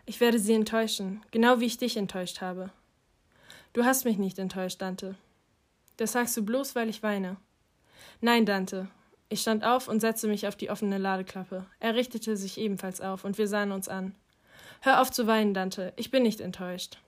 [0.07, 2.71] Ich werde sie enttäuschen, genau wie ich dich enttäuscht habe.
[3.73, 5.17] Du hast mich nicht enttäuscht, Dante.
[5.97, 7.37] Das sagst du bloß, weil ich weine.
[8.21, 8.89] Nein, Dante.
[9.29, 11.67] Ich stand auf und setzte mich auf die offene Ladeklappe.
[11.81, 14.15] Er richtete sich ebenfalls auf, und wir sahen uns an.
[14.81, 15.93] Hör auf zu weinen, Dante.
[15.97, 16.99] Ich bin nicht enttäuscht.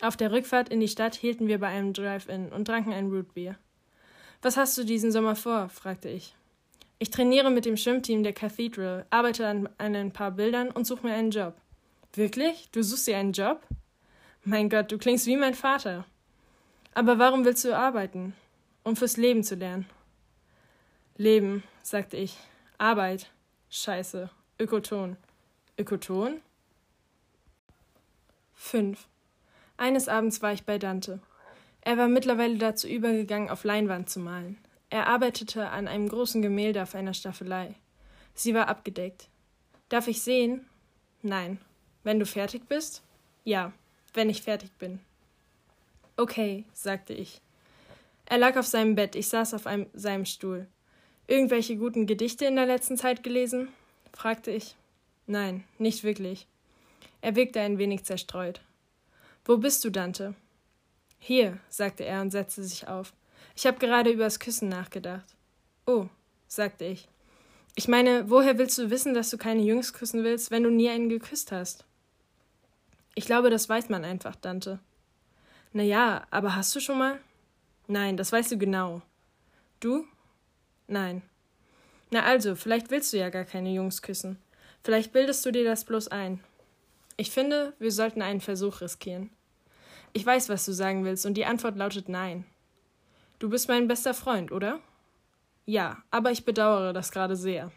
[0.00, 3.56] Auf der Rückfahrt in die Stadt hielten wir bei einem Drive-In und tranken ein Rootbier.
[4.40, 5.68] Was hast du diesen Sommer vor?
[5.68, 6.34] fragte ich.
[6.98, 11.06] Ich trainiere mit dem Schwimmteam der Cathedral, arbeite an, an ein paar Bildern und suche
[11.06, 11.54] mir einen Job.
[12.14, 12.70] Wirklich?
[12.72, 13.60] Du suchst dir einen Job?
[14.42, 16.06] Mein Gott, du klingst wie mein Vater.
[16.94, 18.34] Aber warum willst du arbeiten?
[18.84, 19.86] Um fürs Leben zu lernen.
[21.16, 22.38] Leben, sagte ich.
[22.78, 23.30] Arbeit.
[23.68, 24.30] Scheiße.
[24.58, 25.16] Ökoton.
[25.78, 26.40] Ökoton?
[28.54, 29.06] Fünf.
[29.76, 31.20] Eines Abends war ich bei Dante.
[31.82, 34.58] Er war mittlerweile dazu übergegangen, auf Leinwand zu malen.
[34.90, 37.74] Er arbeitete an einem großen Gemälde auf einer Staffelei.
[38.34, 39.28] Sie war abgedeckt.
[39.88, 40.66] Darf ich sehen?
[41.22, 41.58] Nein.
[42.02, 43.02] Wenn du fertig bist?
[43.44, 43.72] Ja,
[44.14, 44.98] wenn ich fertig bin.
[46.16, 47.40] Okay, sagte ich.
[48.26, 50.66] Er lag auf seinem Bett, ich saß auf einem, seinem Stuhl.
[51.28, 53.68] Irgendwelche guten Gedichte in der letzten Zeit gelesen?
[54.12, 54.74] fragte ich.
[55.28, 56.46] Nein, nicht wirklich.
[57.20, 58.62] Er wirkte ein wenig zerstreut.
[59.44, 60.34] Wo bist du, Dante?
[61.18, 63.12] Hier, sagte er und setzte sich auf.
[63.54, 65.26] Ich habe gerade übers Küssen nachgedacht.
[65.86, 66.06] Oh,
[66.46, 67.08] sagte ich.
[67.74, 70.88] Ich meine, woher willst du wissen, dass du keine Jungs küssen willst, wenn du nie
[70.88, 71.84] einen geküsst hast?
[73.14, 74.78] Ich glaube, das weiß man einfach, Dante.
[75.74, 77.20] Na ja, aber hast du schon mal?
[77.86, 79.02] Nein, das weißt du genau.
[79.80, 80.06] Du?
[80.86, 81.20] Nein.
[82.10, 84.38] Na also, vielleicht willst du ja gar keine Jungs küssen.
[84.88, 86.42] Vielleicht bildest du dir das bloß ein.
[87.18, 89.28] Ich finde, wir sollten einen Versuch riskieren.
[90.14, 92.46] Ich weiß, was du sagen willst, und die Antwort lautet nein.
[93.38, 94.80] Du bist mein bester Freund, oder?
[95.66, 97.70] Ja, aber ich bedauere das gerade sehr.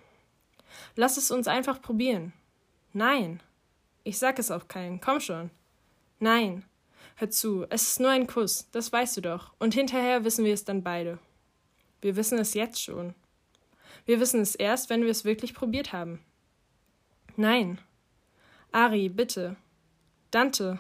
[0.96, 2.32] Lass es uns einfach probieren.
[2.94, 3.44] Nein.
[4.06, 5.02] Ich sag es auch keinen.
[5.02, 5.52] Komm schon.
[6.20, 6.64] Nein.
[7.18, 10.54] Hör zu, es ist nur ein Kuss, das weißt du doch, und hinterher wissen wir
[10.54, 11.20] es dann beide.
[12.00, 13.16] Wir wissen es jetzt schon.
[14.06, 16.24] Wir wissen es erst, wenn wir es wirklich probiert haben.
[17.36, 17.80] Nein.
[18.72, 19.56] Ari, bitte.
[20.32, 20.80] Dante,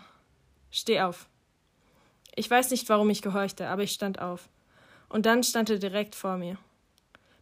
[0.69, 1.27] steh auf.
[2.35, 4.47] Ich weiß nicht, warum ich gehorchte, aber ich stand auf.
[5.09, 6.57] Und dann stand er direkt vor mir.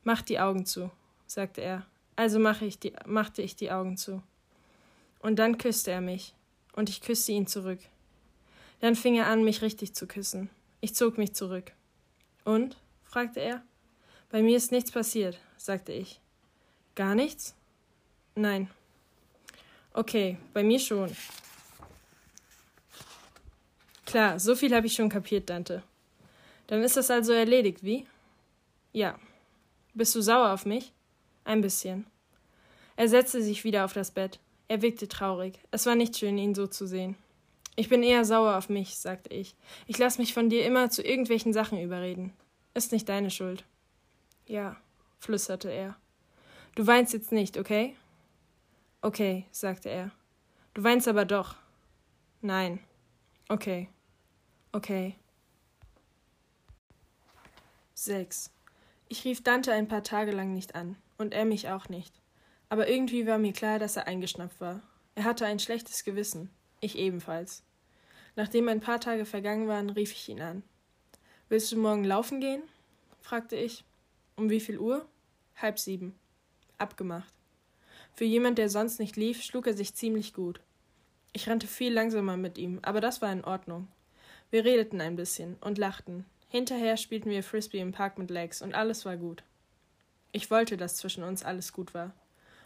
[0.04, 0.90] Mach die Augen zu,
[1.28, 1.86] sagte er.
[2.16, 4.24] Also mache ich die, machte ich die Augen zu.
[5.20, 6.34] Und dann küsste er mich,
[6.74, 7.80] und ich küsste ihn zurück.
[8.80, 10.50] Dann fing er an, mich richtig zu küssen.
[10.82, 11.72] Ich zog mich zurück.
[12.44, 12.78] Und?
[13.04, 13.64] fragte er.
[14.30, 16.20] Bei mir ist nichts passiert, sagte ich.
[16.96, 17.56] Gar nichts?
[18.36, 18.70] Nein.
[19.94, 21.16] Okay, bei mir schon.
[24.06, 25.84] Klar, so viel habe ich schon kapiert, Dante.
[26.68, 28.08] Dann ist das also erledigt, wie?
[28.92, 29.20] Ja.
[29.94, 30.94] Bist du sauer auf mich?
[31.44, 32.06] Ein bisschen.
[32.96, 34.40] Er setzte sich wieder auf das Bett.
[34.68, 35.60] Er wirkte traurig.
[35.72, 37.16] Es war nicht schön, ihn so zu sehen.
[37.76, 39.56] Ich bin eher sauer auf mich, sagte ich.
[39.88, 42.34] Ich lasse mich von dir immer zu irgendwelchen Sachen überreden.
[42.74, 43.64] Ist nicht deine Schuld.
[44.46, 44.76] Ja,
[45.20, 45.96] flüsterte er.
[46.76, 47.96] Du weinst jetzt nicht, okay?
[49.02, 50.12] Okay, sagte er.
[50.74, 51.56] Du weinst aber doch.
[52.42, 52.80] Nein.
[53.48, 53.90] Okay.
[54.72, 55.16] Okay.
[57.96, 58.52] 6.
[59.08, 62.14] Ich rief Dante ein paar Tage lang nicht an, und er mich auch nicht.
[62.70, 64.82] Aber irgendwie war mir klar, dass er eingeschnappt war.
[65.16, 67.64] Er hatte ein schlechtes Gewissen, ich ebenfalls.
[68.36, 70.64] Nachdem ein paar Tage vergangen waren, rief ich ihn an.
[71.50, 72.62] Willst du morgen laufen gehen?
[73.22, 73.84] fragte ich.
[74.36, 75.06] Um wie viel Uhr?
[75.56, 76.16] Halb sieben.
[76.78, 77.34] Abgemacht.
[78.20, 80.60] Für jemand, der sonst nicht lief, schlug er sich ziemlich gut.
[81.32, 83.88] Ich rannte viel langsamer mit ihm, aber das war in Ordnung.
[84.52, 86.26] Wir redeten ein bisschen und lachten.
[86.50, 89.44] Hinterher spielten wir Frisbee im Park mit Legs und alles war gut.
[90.34, 92.12] Ich wollte, dass zwischen uns alles gut war.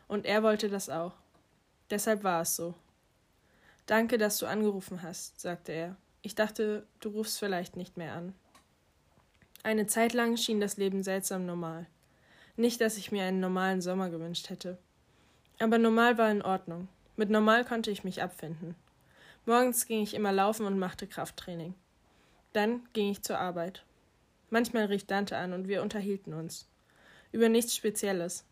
[0.08, 1.14] Und er wollte das auch.
[1.92, 2.74] Deshalb war es so.
[3.86, 5.96] Danke, dass du angerufen hast, sagte er.
[6.24, 8.34] Ich dachte, du rufst vielleicht nicht mehr an.
[9.62, 11.86] Eine Zeit lang schien das Leben seltsam normal.
[12.56, 14.80] Nicht, dass ich mir einen normalen Sommer gewünscht hätte.
[15.60, 16.88] Aber normal war in Ordnung.
[17.16, 18.76] Mit normal konnte ich mich abfinden.
[19.46, 21.76] Morgens ging ich immer laufen und machte Krafttraining.
[22.54, 23.84] Dann ging ich zur Arbeit.
[24.50, 26.68] Manchmal rief Dante an und wir unterhielten uns.
[27.32, 28.46] Über nichts Spezielles.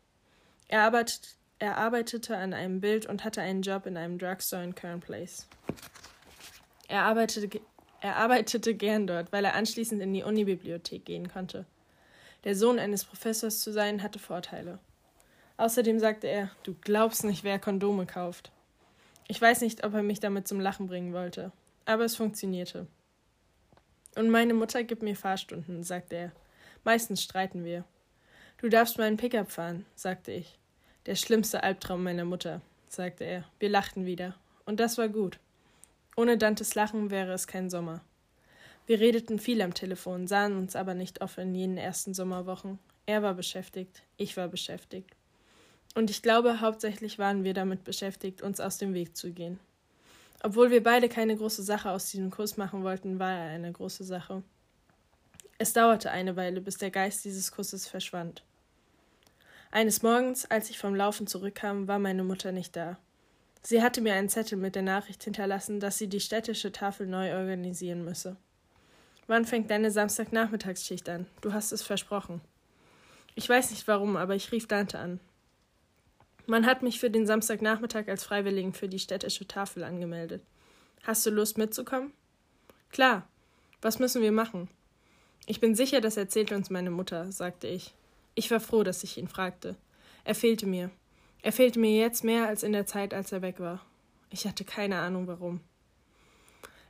[0.68, 4.76] Er, arbeitet, er arbeitete an einem Bild und hatte einen Job in einem Drugstore in
[4.76, 5.48] Kern Place.
[6.88, 7.62] Er arbeitete,
[8.02, 11.66] er arbeitete gern dort, weil er anschließend in die Unibibliothek gehen konnte.
[12.44, 14.80] Der Sohn eines Professors zu sein, hatte Vorteile.
[15.58, 18.52] Außerdem sagte er, du glaubst nicht, wer Kondome kauft.
[19.28, 21.52] Ich weiß nicht, ob er mich damit zum Lachen bringen wollte,
[21.86, 22.88] aber es funktionierte.
[24.16, 26.32] Und meine Mutter gibt mir Fahrstunden, sagte er.
[26.84, 27.86] Meistens streiten wir.
[28.58, 30.58] Du darfst meinen Pickup fahren, sagte ich.
[31.06, 33.46] Der schlimmste Albtraum meiner Mutter, sagte er.
[33.60, 34.36] Wir lachten wieder.
[34.66, 35.40] Und das war gut.
[36.16, 38.02] Ohne Dantes Lachen wäre es kein Sommer.
[38.86, 42.80] Wir redeten viel am Telefon, sahen uns aber nicht oft in jenen ersten Sommerwochen.
[43.06, 45.16] Er war beschäftigt, ich war beschäftigt.
[45.94, 49.60] Und ich glaube, hauptsächlich waren wir damit beschäftigt, uns aus dem Weg zu gehen.
[50.44, 54.04] Obwohl wir beide keine große Sache aus diesem Kurs machen wollten, war er eine große
[54.04, 54.42] Sache.
[55.58, 58.44] Es dauerte eine Weile, bis der Geist dieses Kusses verschwand.
[59.70, 62.98] Eines Morgens, als ich vom Laufen zurückkam, war meine Mutter nicht da.
[63.62, 67.36] Sie hatte mir einen Zettel mit der Nachricht hinterlassen, dass sie die städtische Tafel neu
[67.36, 68.36] organisieren müsse.
[69.28, 71.28] Wann fängt deine Samstagnachmittagsschicht an?
[71.42, 72.42] Du hast es versprochen.
[73.36, 75.20] Ich weiß nicht warum, aber ich rief Dante an.
[76.48, 80.44] Man hat mich für den Samstagnachmittag als Freiwilligen für die städtische Tafel angemeldet.
[81.04, 82.14] Hast du Lust mitzukommen?
[82.90, 83.28] Klar.
[83.82, 84.70] Was müssen wir machen?
[85.48, 87.96] Ich bin sicher, das erzählt uns meine Mutter, sagte ich.
[88.36, 89.76] Ich war froh, dass ich ihn fragte.
[90.24, 90.92] Er fehlte mir.
[91.42, 93.84] Er fehlte mir jetzt mehr als in der Zeit, als er weg war.
[94.30, 95.62] Ich hatte keine Ahnung warum.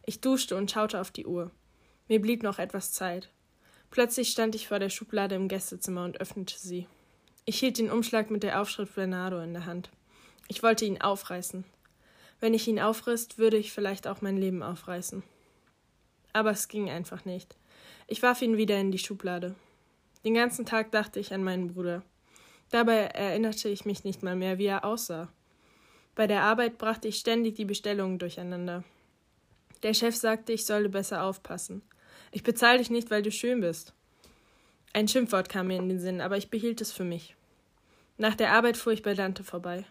[0.05, 1.51] Ich duschte und schaute auf die Uhr.
[2.07, 3.29] Mir blieb noch etwas Zeit.
[3.89, 6.87] Plötzlich stand ich vor der Schublade im Gästezimmer und öffnete sie.
[7.45, 9.89] Ich hielt den Umschlag mit der Aufschrift Bernardo in der Hand.
[10.47, 11.63] Ich wollte ihn aufreißen.
[12.39, 15.23] Wenn ich ihn aufriss, würde ich vielleicht auch mein Leben aufreißen.
[16.33, 17.55] Aber es ging einfach nicht.
[18.07, 19.55] Ich warf ihn wieder in die Schublade.
[20.23, 22.03] Den ganzen Tag dachte ich an meinen Bruder.
[22.69, 25.29] Dabei erinnerte ich mich nicht mal mehr, wie er aussah.
[26.15, 28.83] Bei der Arbeit brachte ich ständig die Bestellungen durcheinander.
[29.83, 31.81] Der Chef sagte, ich solle besser aufpassen.
[32.31, 33.93] Ich bezahle dich nicht, weil du schön bist.
[34.93, 37.35] Ein Schimpfwort kam mir in den Sinn, aber ich behielt es für mich.
[38.17, 39.85] Nach der Arbeit fuhr ich bei Dante vorbei.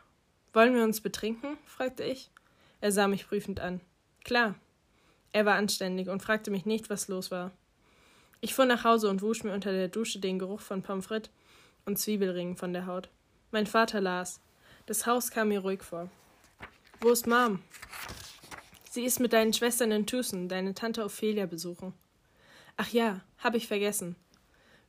[0.53, 1.57] Wollen wir uns betrinken?
[1.65, 2.31] fragte ich.
[2.81, 3.81] Er sah mich prüfend an.
[4.25, 4.57] Klar.
[5.33, 7.53] Er war anständig und fragte mich nicht, was los war.
[8.41, 11.31] Ich fuhr nach Hause und wusch mir unter der Dusche den Geruch von Pommes frites
[11.85, 13.09] und Zwiebelringen von der Haut.
[13.51, 14.41] Mein Vater las.
[14.87, 16.11] Das Haus kam mir ruhig vor.
[17.01, 17.63] Wo ist Mom?
[18.91, 21.95] Sie ist mit deinen Schwestern in Tucson, deine Tante Ophelia besuchen.
[22.77, 24.17] Ach ja, hab ich vergessen.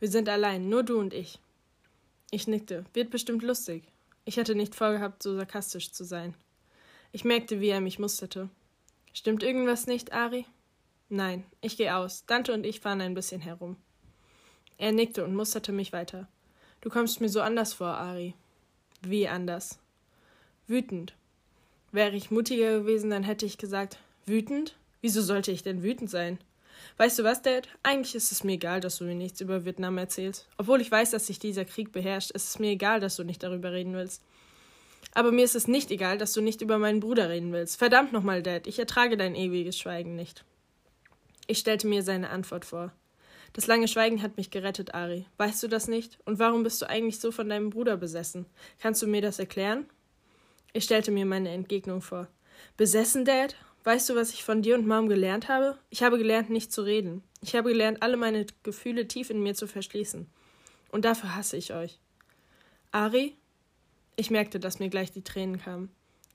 [0.01, 1.37] Wir sind allein, nur du und ich.
[2.31, 2.85] Ich nickte.
[2.93, 3.83] Wird bestimmt lustig.
[4.25, 6.33] Ich hatte nicht vorgehabt, so sarkastisch zu sein.
[7.11, 8.49] Ich merkte, wie er mich musterte.
[9.13, 10.47] Stimmt irgendwas nicht, Ari?
[11.09, 12.25] Nein, ich gehe aus.
[12.25, 13.75] Dante und ich fahren ein bisschen herum.
[14.79, 16.27] Er nickte und musterte mich weiter.
[16.81, 18.33] Du kommst mir so anders vor, Ari.
[19.01, 19.77] Wie anders?
[20.65, 21.13] Wütend.
[21.91, 24.75] Wäre ich mutiger gewesen, dann hätte ich gesagt, wütend?
[25.01, 26.39] Wieso sollte ich denn wütend sein?
[26.97, 27.67] Weißt du was, Dad?
[27.83, 30.47] Eigentlich ist es mir egal, dass du mir nichts über Vietnam erzählst.
[30.57, 33.43] Obwohl ich weiß, dass sich dieser Krieg beherrscht, ist es mir egal, dass du nicht
[33.43, 34.21] darüber reden willst.
[35.13, 37.77] Aber mir ist es nicht egal, dass du nicht über meinen Bruder reden willst.
[37.77, 40.45] Verdammt nochmal, Dad, ich ertrage dein ewiges Schweigen nicht.
[41.47, 42.93] Ich stellte mir seine Antwort vor.
[43.53, 45.25] Das lange Schweigen hat mich gerettet, Ari.
[45.37, 46.17] Weißt du das nicht?
[46.23, 48.45] Und warum bist du eigentlich so von deinem Bruder besessen?
[48.79, 49.85] Kannst du mir das erklären?
[50.71, 52.29] Ich stellte mir meine Entgegnung vor.
[52.77, 53.55] Besessen, Dad?
[53.83, 55.77] Weißt du, was ich von dir und Mom gelernt habe?
[55.89, 57.23] Ich habe gelernt, nicht zu reden.
[57.41, 60.27] Ich habe gelernt, alle meine Gefühle tief in mir zu verschließen.
[60.91, 61.99] Und dafür hasse ich euch.
[62.91, 63.35] Ari?
[64.15, 65.89] Ich merkte, dass mir gleich die Tränen kamen.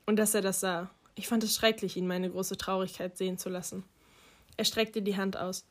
[0.06, 0.90] Und dass er das sah.
[1.14, 3.85] Ich fand es schrecklich, ihn meine große Traurigkeit sehen zu lassen.
[4.56, 5.66] Er streckte die Hand aus.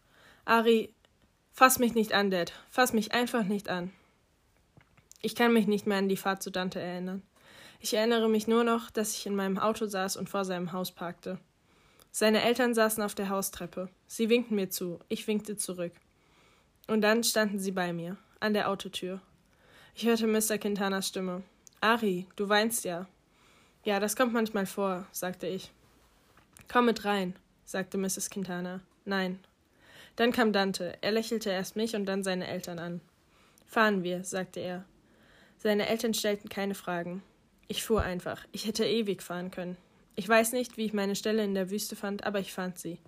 [0.46, 0.94] Ari,
[1.58, 2.52] Fass mich nicht an, Dad.
[2.70, 3.94] Fass mich einfach nicht an.
[5.22, 7.24] Ich kann mich nicht mehr an die Fahrt zu Dante erinnern.
[7.80, 10.92] Ich erinnere mich nur noch, dass ich in meinem Auto saß und vor seinem Haus
[10.92, 11.40] parkte.
[12.18, 13.90] Seine Eltern saßen auf der Haustreppe.
[14.08, 15.92] Sie winkten mir zu, ich winkte zurück.
[16.88, 19.20] Und dann standen sie bei mir, an der Autotür.
[19.96, 20.58] Ich hörte Mr.
[20.58, 21.44] Quintanas Stimme.
[21.82, 23.06] Ari, du weinst ja.
[23.84, 25.74] Ja, das kommt manchmal vor, sagte ich.
[26.72, 28.30] Komm mit rein, sagte Mrs.
[28.30, 28.80] Quintana.
[29.04, 29.44] Nein.
[30.16, 30.98] Dann kam Dante.
[31.02, 33.02] Er lächelte erst mich und dann seine Eltern an.
[33.66, 34.86] Fahren wir, sagte er.
[35.58, 37.24] Seine Eltern stellten keine Fragen.
[37.68, 38.46] Ich fuhr einfach.
[38.54, 39.76] Ich hätte ewig fahren können.
[40.16, 43.00] Ich weiß nicht, wie ich meine Stelle in der Wüste fand, aber ich fand sie.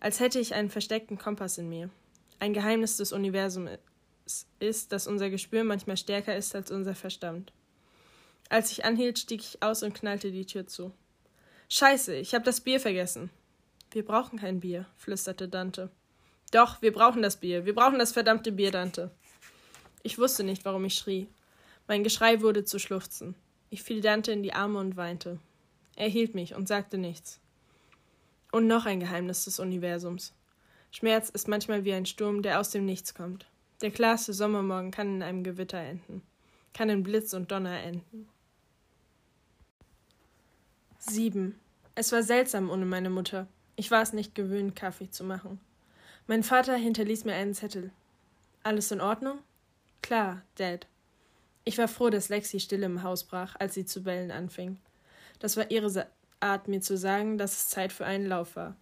[0.00, 1.90] Als hätte ich einen versteckten Kompass in mir.
[2.38, 3.70] Ein Geheimnis des Universums
[4.58, 7.52] ist, dass unser Gespür manchmal stärker ist als unser Verstand.
[8.48, 10.92] Als ich anhielt, stieg ich aus und knallte die Tür zu.
[11.68, 13.30] Scheiße, ich habe das Bier vergessen.
[13.92, 15.90] Wir brauchen kein Bier, flüsterte Dante.
[16.50, 17.66] Doch, wir brauchen das Bier.
[17.66, 19.10] Wir brauchen das verdammte Bier, Dante.
[20.02, 21.28] Ich wusste nicht, warum ich schrie.
[21.86, 23.34] Mein Geschrei wurde zu Schluchzen.
[23.68, 25.38] Ich fiel Dante in die Arme und weinte.
[26.00, 27.40] Er hielt mich und sagte nichts.
[28.52, 30.32] Und noch ein Geheimnis des Universums.
[30.90, 33.44] Schmerz ist manchmal wie ein Sturm, der aus dem Nichts kommt.
[33.82, 36.22] Der klarste Sommermorgen kann in einem Gewitter enden,
[36.72, 38.26] kann in Blitz und Donner enden.
[41.00, 41.60] 7.
[41.94, 43.46] Es war seltsam ohne meine Mutter.
[43.76, 45.60] Ich war es nicht gewöhnt, Kaffee zu machen.
[46.26, 47.90] Mein Vater hinterließ mir einen Zettel.
[48.62, 49.40] Alles in Ordnung?
[50.00, 50.86] Klar, Dad.
[51.64, 54.78] Ich war froh, dass Lexi still im Haus brach, als sie zu bellen anfing.
[55.40, 56.06] Das war ihre
[56.38, 58.76] Art, mir zu sagen, dass es Zeit für einen Lauf war.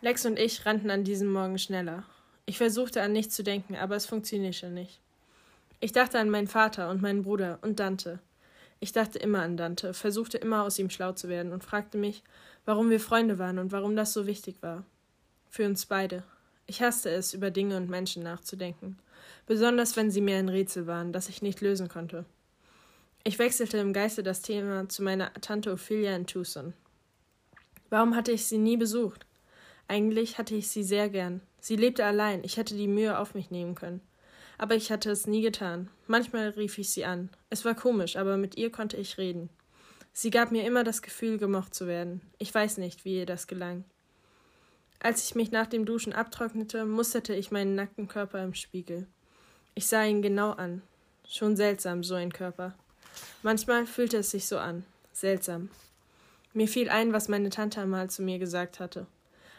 [0.00, 2.04] Lex und ich rannten an diesem Morgen schneller.
[2.46, 5.00] Ich versuchte an nichts zu denken, aber es funktionierte nicht.
[5.80, 8.20] Ich dachte an meinen Vater und meinen Bruder und Dante.
[8.80, 12.22] Ich dachte immer an Dante, versuchte immer aus ihm schlau zu werden und fragte mich,
[12.66, 14.84] warum wir Freunde waren und warum das so wichtig war.
[15.48, 16.22] Für uns beide.
[16.66, 18.98] Ich hasste es, über Dinge und Menschen nachzudenken,
[19.46, 22.24] besonders wenn sie mir ein Rätsel waren, das ich nicht lösen konnte.
[23.26, 26.74] Ich wechselte im Geiste das Thema zu meiner Tante Ophelia in Tucson.
[27.88, 29.24] Warum hatte ich sie nie besucht?
[29.88, 31.40] Eigentlich hatte ich sie sehr gern.
[31.58, 34.02] Sie lebte allein, ich hätte die Mühe auf mich nehmen können.
[34.58, 35.88] Aber ich hatte es nie getan.
[36.06, 37.30] Manchmal rief ich sie an.
[37.48, 39.48] Es war komisch, aber mit ihr konnte ich reden.
[40.12, 42.20] Sie gab mir immer das Gefühl, gemocht zu werden.
[42.38, 43.84] Ich weiß nicht, wie ihr das gelang.
[45.00, 49.06] Als ich mich nach dem Duschen abtrocknete, musterte ich meinen nackten Körper im Spiegel.
[49.74, 50.82] Ich sah ihn genau an.
[51.26, 52.74] Schon seltsam, so ein Körper.
[53.42, 54.84] Manchmal fühlte es sich so an.
[55.12, 55.70] Seltsam.
[56.52, 59.06] Mir fiel ein, was meine Tante einmal zu mir gesagt hatte.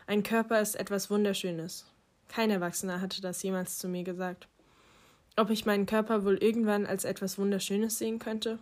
[0.08, 1.86] Ein Körper ist etwas Wunderschönes.
[2.30, 4.48] Kein Erwachsener hatte das jemals zu mir gesagt.
[5.36, 8.60] Ob ich meinen Körper wohl irgendwann als etwas Wunderschönes sehen könnte?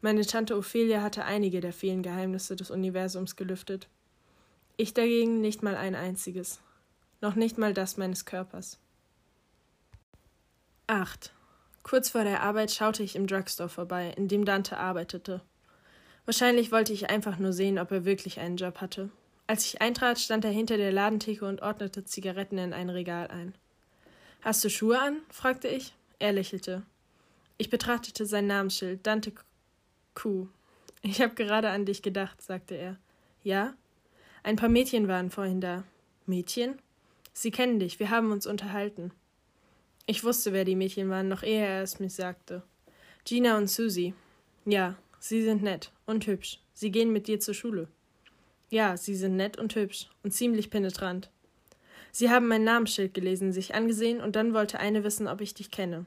[0.00, 3.88] Meine Tante Ophelia hatte einige der vielen Geheimnisse des Universums gelüftet.
[4.76, 6.60] Ich dagegen nicht mal ein einziges.
[7.20, 8.78] Noch nicht mal das meines Körpers.
[10.86, 11.32] 8.
[11.82, 15.40] Kurz vor der Arbeit schaute ich im Drugstore vorbei, in dem Dante arbeitete.
[16.26, 19.10] Wahrscheinlich wollte ich einfach nur sehen, ob er wirklich einen Job hatte.
[19.46, 23.54] Als ich eintrat, stand er hinter der Ladentheke und ordnete Zigaretten in ein Regal ein.
[24.42, 25.16] Hast du Schuhe an?
[25.28, 25.94] fragte ich.
[26.18, 26.82] Er lächelte.
[27.58, 29.32] Ich betrachtete sein Namensschild, Dante
[30.14, 30.48] Q.
[31.02, 32.96] Ich habe gerade an dich gedacht, sagte er.
[33.42, 33.74] Ja?
[34.42, 35.84] Ein paar Mädchen waren vorhin da.
[36.26, 36.78] Mädchen?
[37.32, 39.12] Sie kennen dich, wir haben uns unterhalten.
[40.10, 42.64] Ich wusste, wer die Mädchen waren, noch ehe er es mir sagte.
[43.24, 44.12] Gina und Susie.
[44.64, 46.58] Ja, sie sind nett und hübsch.
[46.74, 47.86] Sie gehen mit dir zur Schule.
[48.70, 51.30] Ja, sie sind nett und hübsch und ziemlich penetrant.
[52.10, 55.70] Sie haben mein Namensschild gelesen, sich angesehen und dann wollte eine wissen, ob ich dich
[55.70, 56.06] kenne.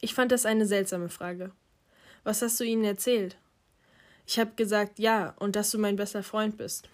[0.00, 1.50] Ich fand das eine seltsame Frage.
[2.22, 3.36] Was hast du ihnen erzählt?
[4.24, 6.88] Ich habe gesagt ja und dass du mein bester Freund bist.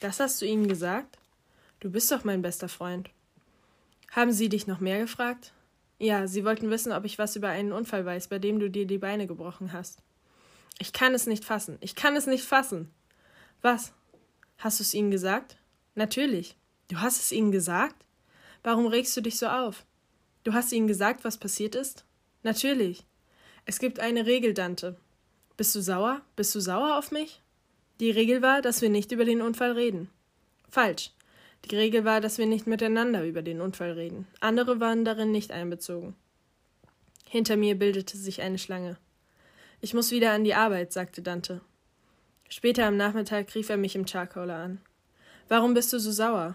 [0.00, 1.18] Das hast du ihnen gesagt?
[1.80, 3.10] Du bist doch mein bester Freund.
[4.14, 5.52] Haben Sie dich noch mehr gefragt?
[5.98, 8.86] Ja, Sie wollten wissen, ob ich was über einen Unfall weiß, bei dem du dir
[8.86, 9.98] die Beine gebrochen hast.
[10.78, 11.78] Ich kann es nicht fassen.
[11.80, 12.92] Ich kann es nicht fassen.
[13.60, 13.92] Was?
[14.58, 15.56] Hast du es ihnen gesagt?
[15.96, 16.56] Natürlich.
[16.92, 18.04] Du hast es ihnen gesagt?
[18.62, 19.84] Warum regst du dich so auf?
[20.44, 22.04] Du hast ihnen gesagt, was passiert ist?
[22.44, 23.04] Natürlich.
[23.64, 24.96] Es gibt eine Regel, Dante.
[25.56, 26.20] Bist du sauer?
[26.36, 27.42] Bist du sauer auf mich?
[27.98, 30.08] Die Regel war, dass wir nicht über den Unfall reden.
[30.68, 31.10] Falsch.
[31.70, 34.26] Die Regel war, dass wir nicht miteinander über den Unfall reden.
[34.40, 36.14] Andere waren darin nicht einbezogen.
[37.26, 38.98] Hinter mir bildete sich eine Schlange.
[39.80, 41.60] Ich muss wieder an die Arbeit, sagte Dante.
[42.48, 44.80] Später am Nachmittag rief er mich im Charcoaler an.
[45.48, 46.54] Warum bist du so sauer?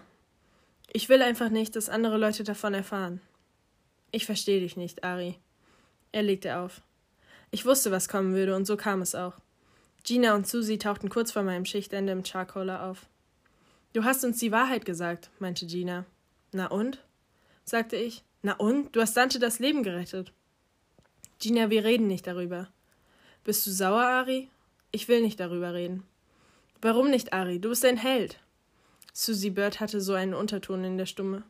[0.92, 3.20] Ich will einfach nicht, dass andere Leute davon erfahren.
[4.12, 5.36] Ich verstehe dich nicht, Ari.
[6.12, 6.82] Er legte auf.
[7.50, 9.34] Ich wusste, was kommen würde, und so kam es auch.
[10.04, 13.06] Gina und Susie tauchten kurz vor meinem Schichtende im Charcoaler auf.
[13.92, 16.04] Du hast uns die Wahrheit gesagt, meinte Gina.
[16.52, 17.04] Na und?
[17.64, 18.22] sagte ich.
[18.42, 18.94] Na und?
[18.94, 20.32] Du hast Dante das Leben gerettet.
[21.40, 22.68] Gina, wir reden nicht darüber.
[23.42, 24.48] Bist du sauer, Ari?
[24.92, 26.04] Ich will nicht darüber reden.
[26.80, 27.58] Warum nicht, Ari?
[27.58, 28.38] Du bist ein Held.
[29.12, 31.42] Susie Bird hatte so einen Unterton in der Stimme.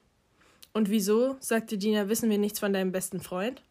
[0.72, 1.36] Und wieso?
[1.40, 3.62] sagte Gina, wissen wir nichts von deinem besten Freund?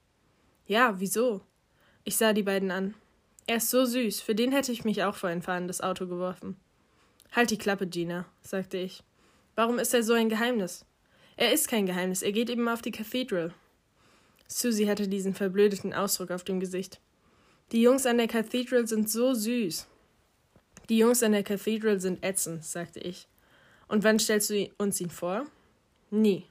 [0.67, 1.41] Ja, wieso?
[2.03, 2.93] Ich sah die beiden an.
[3.47, 6.55] Er ist so süß, für den hätte ich mich auch vor ein fahrendes Auto geworfen.
[7.31, 9.03] Halt die Klappe, Gina, sagte ich.
[9.55, 10.85] Warum ist er so ein Geheimnis?
[11.37, 13.53] Er ist kein Geheimnis, er geht eben auf die Cathedral.
[14.47, 16.99] Susie hatte diesen verblödeten Ausdruck auf dem Gesicht.
[17.71, 19.87] Die Jungs an der Cathedral sind so süß.
[20.89, 23.27] Die Jungs an der Cathedral sind ätzend, sagte ich.
[23.87, 25.45] Und wann stellst du uns ihn vor?
[26.09, 26.45] Nie.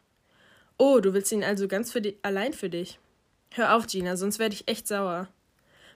[0.76, 3.00] Oh, du willst ihn also ganz für allein für dich.
[3.52, 5.28] Hör auf, Gina, sonst werde ich echt sauer.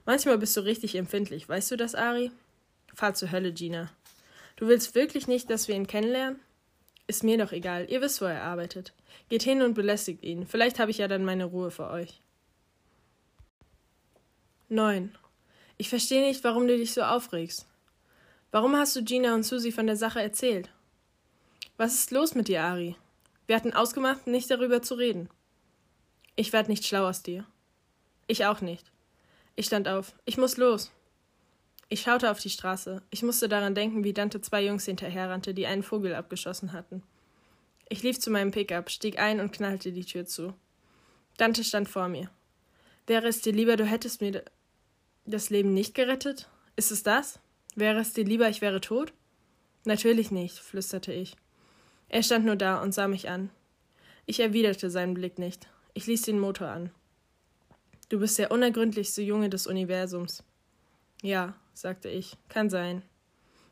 [0.05, 2.31] Manchmal bist du richtig empfindlich, weißt du das, Ari?
[2.93, 3.89] Fahr zur Hölle, Gina.
[4.63, 6.39] Du willst wirklich nicht, dass wir ihn kennenlernen?
[7.05, 8.93] Ist mir doch egal, ihr wisst, wo er arbeitet.
[9.27, 10.47] Geht hin und belästigt ihn.
[10.47, 12.21] Vielleicht habe ich ja dann meine Ruhe für euch.
[14.69, 15.13] 9.
[15.75, 17.67] Ich verstehe nicht, warum du dich so aufregst.
[18.51, 20.69] Warum hast du Gina und Susie von der Sache erzählt?
[21.75, 22.95] Was ist los mit dir, Ari?
[23.47, 25.29] Wir hatten ausgemacht, nicht darüber zu reden.
[26.37, 27.45] Ich werde nicht schlau aus dir.
[28.27, 28.93] Ich auch nicht.
[29.57, 30.15] Ich stand auf.
[30.23, 30.89] Ich muss los.
[31.93, 33.03] Ich schaute auf die Straße.
[33.11, 37.03] Ich musste daran denken, wie Dante zwei Jungs hinterherrannte, die einen Vogel abgeschossen hatten.
[37.87, 40.55] Ich lief zu meinem Pickup, stieg ein und knallte die Tür zu.
[41.37, 42.31] Dante stand vor mir.
[43.05, 44.43] Wäre es dir lieber, du hättest mir
[45.27, 46.49] das Leben nicht gerettet?
[46.75, 47.39] Ist es das?
[47.75, 49.13] Wäre es dir lieber, ich wäre tot?
[49.85, 51.35] Natürlich nicht, flüsterte ich.
[52.09, 53.51] Er stand nur da und sah mich an.
[54.25, 55.67] Ich erwiderte seinen Blick nicht.
[55.93, 56.89] Ich ließ den Motor an.
[58.09, 60.43] Du bist der unergründlichste Junge des Universums.
[61.23, 63.01] Ja, sagte ich, kann sein.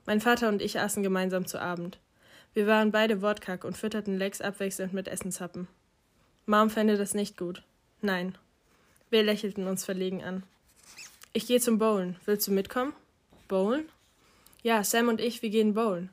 [0.05, 1.99] Mein Vater und ich aßen gemeinsam zu Abend.
[2.53, 5.67] Wir waren beide wortkack und fütterten Lex abwechselnd mit Essenshappen.
[6.45, 7.61] Mom fände das nicht gut.
[7.99, 8.37] Nein.
[9.09, 10.43] Wir lächelten uns verlegen an.
[11.33, 12.15] Ich gehe zum Bowlen.
[12.23, 12.93] Willst du mitkommen?
[13.49, 13.83] Bowlen?
[14.63, 16.09] Ja, Sam und ich, wir gehen bowlen.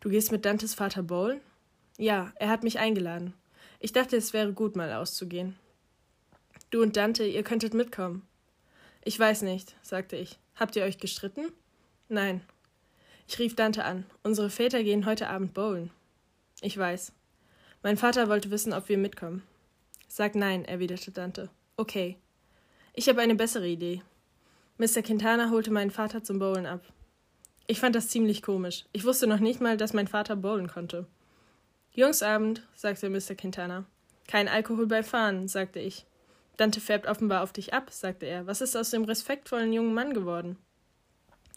[0.00, 1.42] Du gehst mit Dantes Vater bowlen?
[1.98, 3.34] Ja, er hat mich eingeladen.
[3.78, 5.54] Ich dachte, es wäre gut, mal auszugehen.
[6.70, 8.26] Du und Dante, ihr könntet mitkommen.
[9.04, 10.38] Ich weiß nicht, sagte ich.
[10.56, 11.52] Habt ihr euch gestritten?
[12.08, 12.42] Nein.
[13.28, 14.04] Ich rief Dante an.
[14.22, 15.90] Unsere Väter gehen heute Abend bowlen.
[16.60, 17.12] Ich weiß.
[17.82, 19.42] Mein Vater wollte wissen, ob wir mitkommen.
[20.08, 21.48] Sag nein, erwiderte Dante.
[21.76, 22.18] Okay.
[22.92, 24.02] Ich habe eine bessere Idee.
[24.78, 25.02] Mr.
[25.02, 26.82] Quintana holte meinen Vater zum Bowlen ab.
[27.66, 28.84] Ich fand das ziemlich komisch.
[28.92, 31.06] Ich wusste noch nicht mal, dass mein Vater bowlen konnte.
[31.92, 33.34] Jungsabend, sagte Mr.
[33.34, 33.86] Quintana.
[34.28, 36.04] Kein Alkohol beim Fahren, sagte ich.
[36.56, 38.46] Dante färbt offenbar auf dich ab, sagte er.
[38.46, 40.56] Was ist aus dem respektvollen jungen Mann geworden?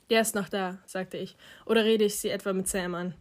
[0.09, 1.35] Der ist noch da, sagte ich.
[1.65, 3.15] Oder rede ich sie etwa mit Sam an?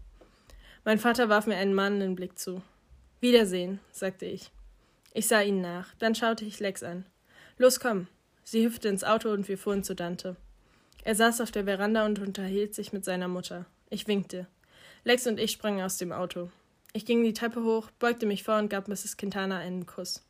[0.84, 2.62] Mein Vater warf mir einen mahnenden Blick zu.
[3.20, 4.50] Wiedersehen, sagte ich.
[5.14, 5.94] Ich sah ihnen nach.
[5.98, 7.06] Dann schaute ich Lex an.
[7.56, 8.06] Los, komm.
[8.42, 10.36] Sie hüpfte ins Auto und wir fuhren zu Dante.
[11.04, 13.64] Er saß auf der Veranda und unterhielt sich mit seiner Mutter.
[13.88, 14.46] Ich winkte.
[15.04, 16.50] Lex und ich sprangen aus dem Auto.
[16.92, 19.16] Ich ging die Treppe hoch, beugte mich vor und gab Mrs.
[19.16, 20.22] Quintana einen Kuss.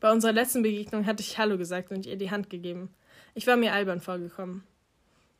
[0.00, 2.88] Bei unserer letzten Begegnung hatte ich Hallo gesagt und ihr die Hand gegeben.
[3.34, 4.64] Ich war mir albern vorgekommen.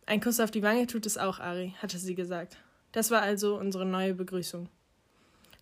[0.05, 2.59] Ein Kuss auf die Wange tut es auch, Ari, hatte sie gesagt.
[2.93, 4.69] Das war also unsere neue Begrüßung.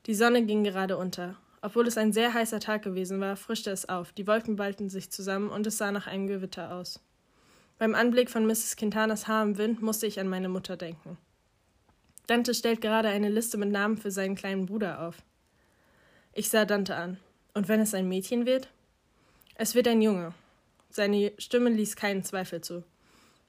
[0.06, 1.36] Die Sonne ging gerade unter.
[1.62, 5.10] Obwohl es ein sehr heißer Tag gewesen war, frischte es auf, die Wolken ballten sich
[5.10, 7.00] zusammen und es sah nach einem Gewitter aus.
[7.78, 8.76] Beim Anblick von Mrs.
[8.76, 11.18] Quintanas Haar im Wind musste ich an meine Mutter denken.
[12.26, 15.22] Dante stellt gerade eine Liste mit Namen für seinen kleinen Bruder auf.
[16.32, 17.18] Ich sah Dante an.
[17.54, 18.68] Und wenn es ein Mädchen wird?
[19.60, 20.34] Es wird ein Junge.
[20.88, 22.84] Seine Stimme ließ keinen Zweifel zu.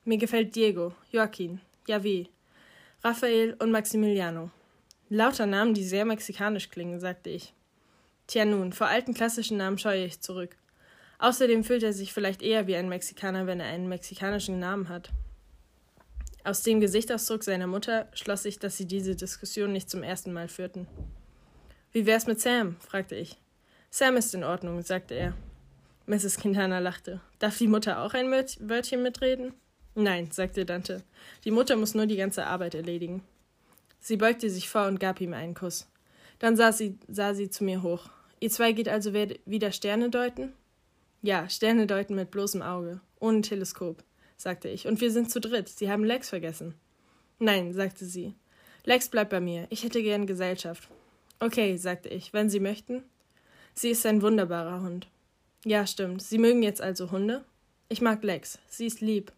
[0.05, 2.29] Mir gefällt Diego, Joaquin, Javé,
[3.03, 4.49] Raphael und Maximiliano.
[5.09, 7.53] Lauter Namen, die sehr mexikanisch klingen, sagte ich.
[8.25, 10.55] Tja nun, vor alten klassischen Namen scheue ich zurück.
[11.19, 15.11] Außerdem fühlt er sich vielleicht eher wie ein Mexikaner, wenn er einen mexikanischen Namen hat.
[16.43, 20.47] Aus dem Gesichtsausdruck seiner Mutter schloss ich, dass sie diese Diskussion nicht zum ersten Mal
[20.47, 20.87] führten.
[21.91, 22.77] Wie wär's mit Sam?
[22.79, 23.37] fragte ich.
[23.91, 25.35] Sam ist in Ordnung, sagte er.
[26.09, 26.37] Mrs.
[26.37, 27.21] Quintana lachte.
[27.37, 29.53] Darf die Mutter auch ein Wörtchen mitreden?
[29.93, 31.03] Nein, sagte Dante.
[31.45, 33.23] Die Mutter muss nur die ganze Arbeit erledigen.
[33.99, 35.87] Sie beugte sich vor und gab ihm einen Kuss.
[36.39, 38.09] Dann sah sie, sah sie zu mir hoch.
[38.39, 40.53] Ihr zwei geht also wieder Sterne deuten?
[41.21, 44.03] Ja, Sterne deuten mit bloßem Auge, ohne Teleskop
[44.35, 44.87] sagte ich.
[44.87, 45.69] Und wir sind zu dritt.
[45.69, 46.73] Sie haben Lex vergessen.
[47.37, 48.33] Nein, sagte sie.
[48.83, 49.67] Lex bleibt bei mir.
[49.69, 50.89] Ich hätte gern Gesellschaft.
[51.39, 53.03] Okay, sagte ich, wenn Sie möchten.
[53.73, 55.07] Sie ist ein wunderbarer Hund.
[55.65, 56.21] Ja, stimmt.
[56.21, 57.43] Sie mögen jetzt also Hunde?
[57.89, 58.59] Ich mag Lex.
[58.67, 59.31] Sie ist lieb.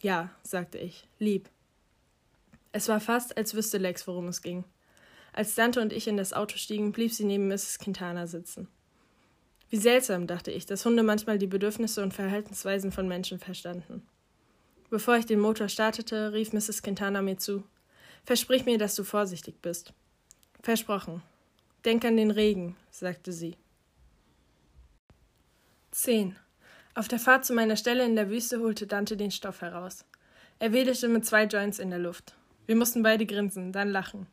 [0.00, 1.48] Ja, sagte ich, lieb.
[2.72, 4.64] Es war fast, als wüsste Lex, worum es ging.
[5.32, 7.78] Als Dante und ich in das Auto stiegen, blieb sie neben Mrs.
[7.78, 8.68] Quintana sitzen.
[9.70, 14.02] Wie seltsam, dachte ich, dass Hunde manchmal die Bedürfnisse und Verhaltensweisen von Menschen verstanden.
[14.88, 16.82] Bevor ich den Motor startete, rief Mrs.
[16.82, 17.62] Quintana mir zu.
[18.24, 19.92] Versprich mir, dass du vorsichtig bist.
[20.62, 21.22] Versprochen.
[21.84, 23.56] Denk an den Regen, sagte sie.
[25.92, 26.36] 10.
[26.94, 30.04] Auf der Fahrt zu meiner Stelle in der Wüste holte Dante den Stoff heraus.
[30.60, 32.34] Er wedelte mit zwei Joints in der Luft.
[32.66, 34.28] Wir mussten beide grinsen, dann lachen.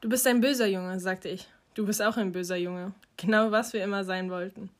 [0.00, 1.48] Du bist ein böser Junge, sagte ich.
[1.74, 2.94] Du bist auch ein böser Junge.
[3.16, 4.70] Genau was wir immer sein wollten.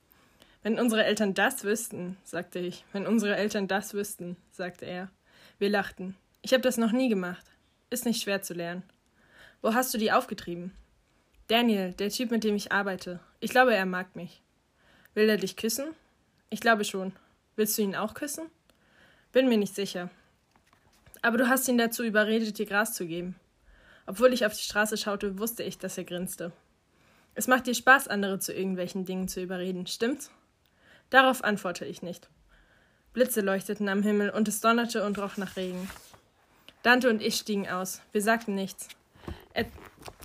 [0.65, 2.85] Wenn unsere Eltern das wüssten, sagte ich.
[2.93, 5.09] Wenn unsere Eltern das wüssten, sagte er.
[5.61, 6.17] Wir lachten.
[6.41, 7.47] Ich habe das noch nie gemacht.
[7.91, 8.83] Ist nicht schwer zu lernen.
[9.61, 10.73] Wo hast du die aufgetrieben?
[11.47, 13.21] Daniel, der Typ, mit dem ich arbeite.
[13.39, 14.42] Ich glaube, er mag mich.
[15.15, 15.95] Will er dich küssen?
[16.51, 17.13] Ich glaube schon.
[17.57, 18.47] Willst du ihn auch küssen?
[19.33, 20.11] Bin mir nicht sicher.
[21.21, 23.37] Aber du hast ihn dazu überredet, dir Gras zu geben.
[24.07, 26.53] Obwohl ich auf die Straße schaute, wusste ich, dass er grinste.
[27.35, 30.31] Es macht dir Spaß, andere zu irgendwelchen Dingen zu überreden, stimmt's?
[31.11, 32.29] Darauf antworte ich nicht.
[33.13, 35.89] Blitze leuchteten am Himmel und es donnerte und roch nach Regen.
[36.83, 38.01] Dante und ich stiegen aus.
[38.13, 38.89] Wir sagten nichts.
[39.55, 39.67] Er,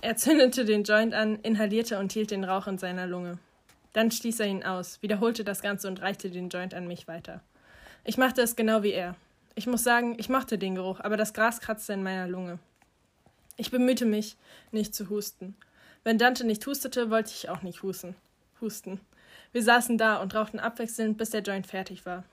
[0.00, 3.38] er zündete den Joint an, inhalierte und hielt den Rauch in seiner Lunge.
[3.92, 7.40] Dann stieß er ihn aus, wiederholte das Ganze und reichte den Joint an mich weiter.
[8.04, 9.16] Ich machte es genau wie er.
[9.54, 12.58] Ich muss sagen, ich mochte den Geruch, aber das Gras kratzte in meiner Lunge.
[13.56, 14.36] Ich bemühte mich,
[14.70, 15.56] nicht zu husten.
[16.04, 18.14] Wenn Dante nicht hustete, wollte ich auch nicht husten.
[18.60, 19.00] husten.
[19.52, 22.24] Wir saßen da und rauchten abwechselnd, bis der Joint fertig war.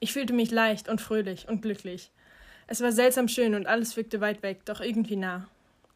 [0.00, 2.10] Ich fühlte mich leicht und fröhlich und glücklich.
[2.66, 5.48] Es war seltsam schön und alles wirkte weit weg, doch irgendwie nah.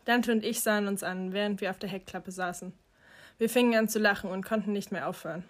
[0.05, 2.73] Dante und ich sahen uns an, während wir auf der Heckklappe saßen.
[3.39, 5.45] Wir fingen an zu lachen und konnten nicht mehr aufhören.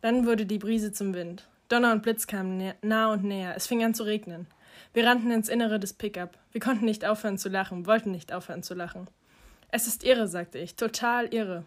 [0.00, 1.48] Dann wurde die Brise zum Wind.
[1.68, 3.54] Donner und Blitz kamen nah und näher.
[3.56, 4.46] Es fing an zu regnen.
[4.92, 6.38] Wir rannten ins Innere des Pickup.
[6.52, 9.08] Wir konnten nicht aufhören zu lachen, wollten nicht aufhören zu lachen.
[9.70, 10.76] Es ist irre, sagte ich.
[10.76, 11.64] Total irre.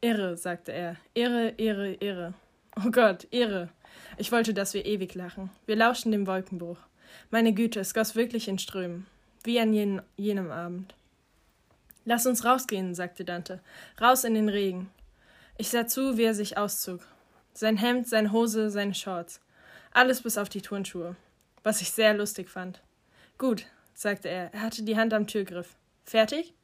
[0.00, 0.96] Irre, sagte er.
[1.14, 2.34] Irre, irre, irre.
[2.76, 3.68] Oh Gott, irre.
[4.16, 5.50] Ich wollte, dass wir ewig lachen.
[5.66, 6.78] Wir lauschten dem Wolkenbruch.
[7.30, 9.06] Meine Güte, es goss wirklich in Strömen.
[9.44, 10.94] Wie an jen jenem Abend.
[12.04, 13.60] Lass uns rausgehen, sagte Dante.
[14.00, 14.90] Raus in den Regen.
[15.56, 17.00] Ich sah zu, wie er sich auszog.
[17.52, 19.40] Sein Hemd, seine Hose, seine Shorts.
[19.92, 21.16] Alles bis auf die Turnschuhe.
[21.62, 22.82] Was ich sehr lustig fand.
[23.38, 24.52] Gut, sagte er.
[24.52, 25.76] Er hatte die Hand am Türgriff.
[26.04, 26.54] Fertig?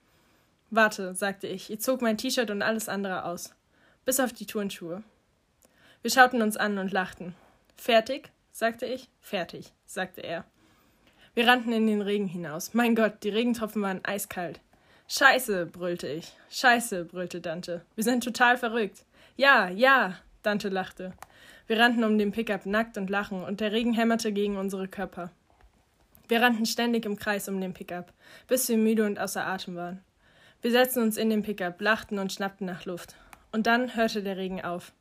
[0.70, 1.70] Warte, sagte ich.
[1.70, 3.54] Ich zog mein T-Shirt und alles andere aus.
[4.04, 5.02] Bis auf die Turnschuhe.
[6.02, 7.34] Wir schauten uns an und lachten.
[7.76, 8.30] Fertig?
[8.50, 9.08] sagte ich.
[9.20, 10.44] Fertig, sagte er.
[11.34, 12.74] Wir rannten in den Regen hinaus.
[12.74, 14.60] Mein Gott, die Regentropfen waren eiskalt.
[15.10, 16.34] Scheiße, brüllte ich.
[16.50, 17.80] Scheiße, brüllte Dante.
[17.94, 19.06] Wir sind total verrückt.
[19.36, 21.14] Ja, ja, Dante lachte.
[21.66, 25.30] Wir rannten um den Pickup nackt und lachen, und der Regen hämmerte gegen unsere Körper.
[26.28, 28.12] Wir rannten ständig im Kreis um den Pickup,
[28.48, 30.04] bis wir müde und außer Atem waren.
[30.60, 33.14] Wir setzten uns in den Pickup, lachten und schnappten nach Luft.
[33.50, 34.92] Und dann hörte der Regen auf.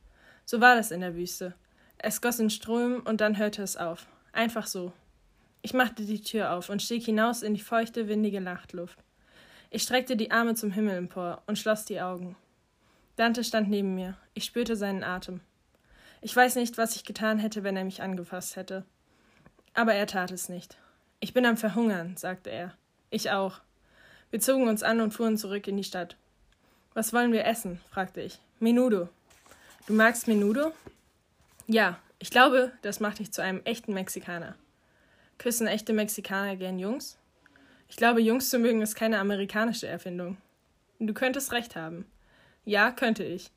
[0.46, 1.54] So war das in der Wüste.
[1.98, 4.06] Es goss in Strömen und dann hörte es auf.
[4.32, 4.94] Einfach so.
[5.60, 8.98] Ich machte die Tür auf und stieg hinaus in die feuchte, windige Nachtluft.
[9.70, 12.36] Ich streckte die Arme zum Himmel empor und schloss die Augen.
[13.16, 14.16] Dante stand neben mir.
[14.32, 15.40] Ich spürte seinen Atem.
[16.20, 18.84] Ich weiß nicht, was ich getan hätte, wenn er mich angefasst hätte.
[19.74, 20.78] Aber er tat es nicht.
[21.20, 22.74] Ich bin am Verhungern, sagte er.
[23.10, 23.60] Ich auch.
[24.30, 26.16] Wir zogen uns an und fuhren zurück in die Stadt.
[26.94, 27.80] Was wollen wir essen?
[27.90, 28.38] fragte ich.
[28.60, 29.08] Menudo.
[29.86, 30.72] Du magst Menudo?
[31.66, 34.54] Ja, ich glaube, das macht dich zu einem echten Mexikaner.
[35.38, 37.16] Küssen echte Mexikaner gern Jungs?
[37.88, 40.36] Ich glaube, Jungs zu mögen ist keine amerikanische Erfindung.
[40.98, 42.06] Du könntest recht haben.
[42.64, 43.50] Ja, könnte ich.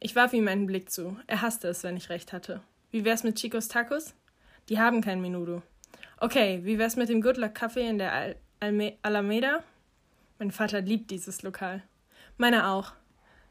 [0.00, 1.16] Ich warf ihm einen Blick zu.
[1.26, 2.62] Er hasste es, wenn ich recht hatte.
[2.90, 4.14] Wie wär's mit Chicos Tacos?
[4.68, 5.62] Die haben kein Menudo.
[6.18, 9.62] Okay, wie wär's mit dem Good Luck Café in der Al Alme Alameda?
[10.38, 11.82] Mein Vater liebt dieses Lokal.
[12.36, 12.92] Meiner auch.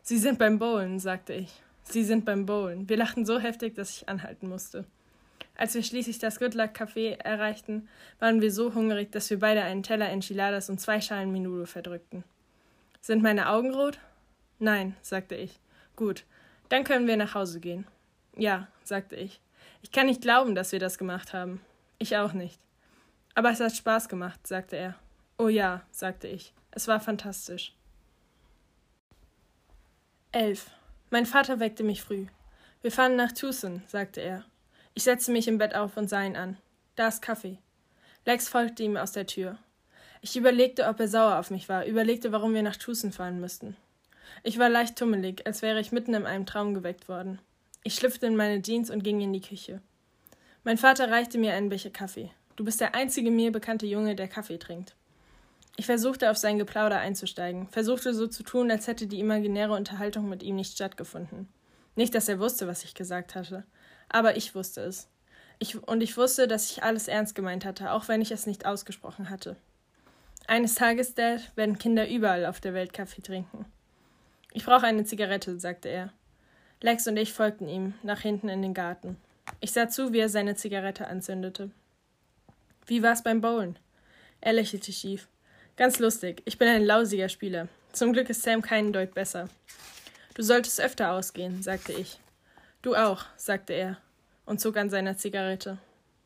[0.01, 1.61] Sie sind beim Bowlen, sagte ich.
[1.83, 2.89] Sie sind beim Bowlen.
[2.89, 4.85] Wir lachten so heftig, dass ich anhalten musste.
[5.59, 7.89] Als wir schließlich das Good Luck Café erreichten,
[8.19, 12.23] waren wir so hungrig, dass wir beide einen Teller Enchiladas und zwei Schalen Menudo verdrückten.
[13.01, 13.99] Sind meine Augen rot?
[14.59, 15.59] Nein, sagte ich.
[15.97, 16.23] Gut,
[16.69, 17.85] dann können wir nach Hause gehen.
[18.37, 19.41] Ja, sagte ich.
[19.81, 21.59] Ich kann nicht glauben, dass wir das gemacht haben.
[21.97, 22.61] Ich auch nicht.
[23.35, 24.95] Aber es hat Spaß gemacht, sagte er.
[25.37, 26.53] Oh ja, sagte ich.
[26.71, 27.75] Es war fantastisch.
[30.31, 30.71] 11.
[31.09, 32.27] Mein Vater weckte mich früh.
[32.81, 34.45] Wir fahren nach Tucson, sagte er.
[34.93, 36.57] Ich setzte mich im Bett auf und sah ihn an.
[36.95, 37.57] Da ist Kaffee.
[38.25, 39.57] Lex folgte ihm aus der Tür.
[40.21, 43.77] Ich überlegte, ob er sauer auf mich war, überlegte, warum wir nach Tucson fahren müssten.
[44.43, 47.39] Ich war leicht tummelig, als wäre ich mitten in einem Traum geweckt worden.
[47.83, 49.81] Ich schlüpfte in meine Jeans und ging in die Küche.
[50.63, 52.31] Mein Vater reichte mir einen Becher Kaffee.
[52.57, 54.95] Du bist der einzige mir bekannte Junge, der Kaffee trinkt.
[55.77, 60.27] Ich versuchte auf sein Geplauder einzusteigen, versuchte so zu tun, als hätte die imaginäre Unterhaltung
[60.27, 61.47] mit ihm nicht stattgefunden.
[61.95, 63.63] Nicht, dass er wusste, was ich gesagt hatte,
[64.09, 65.07] aber ich wusste es.
[65.59, 68.65] Ich, und ich wusste, dass ich alles ernst gemeint hatte, auch wenn ich es nicht
[68.65, 69.55] ausgesprochen hatte.
[70.47, 73.65] Eines Tages, Dad, werden Kinder überall auf der Welt Kaffee trinken.
[74.51, 76.11] Ich brauche eine Zigarette, sagte er.
[76.81, 79.17] Lex und ich folgten ihm nach hinten in den Garten.
[79.59, 81.71] Ich sah zu, wie er seine Zigarette anzündete.
[82.87, 83.77] Wie war's beim Bowlen?
[84.41, 85.27] Er lächelte schief.
[85.75, 86.41] Ganz lustig.
[86.45, 87.67] Ich bin ein lausiger Spieler.
[87.91, 89.49] Zum Glück ist Sam keinen Deut besser.
[90.33, 92.19] Du solltest öfter ausgehen, sagte ich.
[92.81, 93.97] Du auch, sagte er
[94.45, 95.79] und zog an seiner Zigarette.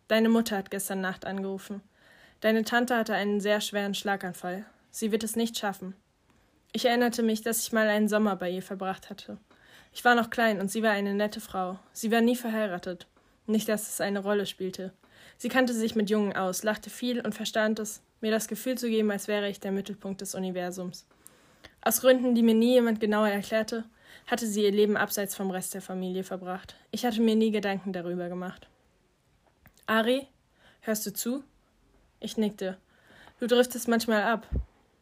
[0.07, 1.81] Deine Mutter hat gestern Nacht angerufen.
[2.41, 4.63] Deine Tante hatte einen sehr schweren Schlaganfall.
[4.91, 5.95] Sie wird es nicht schaffen.
[6.71, 9.39] Ich erinnerte mich, dass ich mal einen Sommer bei ihr verbracht hatte.
[9.93, 11.79] Ich war noch klein und sie war eine nette Frau.
[11.91, 13.07] Sie war nie verheiratet.
[13.47, 14.93] Nicht, dass es eine Rolle spielte.
[15.37, 18.89] Sie kannte sich mit Jungen aus, lachte viel und verstand es, mir das Gefühl zu
[18.89, 21.07] geben, als wäre ich der Mittelpunkt des Universums.
[21.81, 23.85] Aus Gründen, die mir nie jemand genauer erklärte,
[24.27, 26.75] hatte sie ihr Leben abseits vom Rest der Familie verbracht.
[26.91, 28.67] Ich hatte mir nie Gedanken darüber gemacht.
[29.85, 30.27] Ari,
[30.81, 31.43] hörst du zu?
[32.19, 32.77] Ich nickte.
[33.39, 34.47] Du driftest manchmal ab.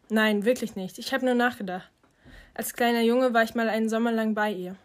[0.10, 0.98] Nein, wirklich nicht.
[1.00, 1.90] Ich habe nur nachgedacht.
[2.54, 4.76] Als kleiner Junge war ich mal einen Sommer lang bei ihr.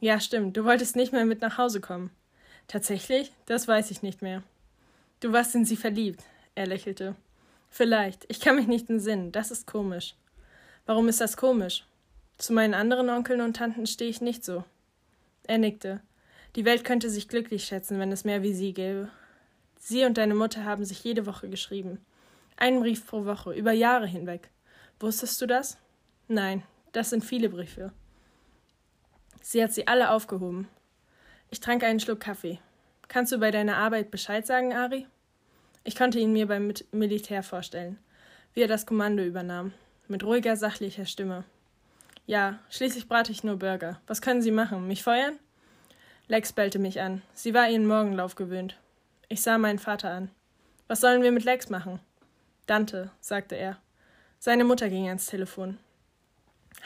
[0.00, 0.56] Ja, stimmt.
[0.56, 2.10] Du wolltest nicht mehr mit nach Hause kommen.
[2.68, 3.32] Tatsächlich?
[3.46, 4.42] Das weiß ich nicht mehr.
[5.20, 6.22] Du warst in sie verliebt.
[6.54, 7.16] Er lächelte.
[7.68, 8.24] Vielleicht.
[8.28, 9.32] Ich kann mich nicht entsinnen.
[9.32, 10.14] Das ist komisch.
[10.86, 11.84] Warum ist das komisch?
[12.40, 14.64] Zu meinen anderen Onkeln und Tanten stehe ich nicht so.
[15.46, 16.00] Er nickte.
[16.56, 19.10] Die Welt könnte sich glücklich schätzen, wenn es mehr wie sie gäbe.
[19.76, 22.02] Sie und deine Mutter haben sich jede Woche geschrieben.
[22.56, 24.48] Einen Brief pro Woche, über Jahre hinweg.
[25.00, 25.76] Wusstest du das?
[26.28, 26.62] Nein,
[26.92, 27.92] das sind viele Briefe.
[29.42, 30.66] Sie hat sie alle aufgehoben.
[31.50, 32.58] Ich trank einen Schluck Kaffee.
[33.08, 35.06] Kannst du bei deiner Arbeit Bescheid sagen, Ari?
[35.84, 37.98] Ich konnte ihn mir beim Militär vorstellen,
[38.54, 39.74] wie er das Kommando übernahm,
[40.08, 41.44] mit ruhiger, sachlicher Stimme.
[42.30, 44.00] Ja, schließlich brate ich nur Burger.
[44.06, 44.86] Was können Sie machen?
[44.86, 45.40] Mich feuern?
[46.28, 47.22] Lex bellte mich an.
[47.34, 48.78] Sie war ihren Morgenlauf gewöhnt.
[49.28, 50.30] Ich sah meinen Vater an.
[50.86, 51.98] Was sollen wir mit Lex machen?
[52.66, 53.78] Dante, sagte er.
[54.38, 55.78] Seine Mutter ging ans Telefon.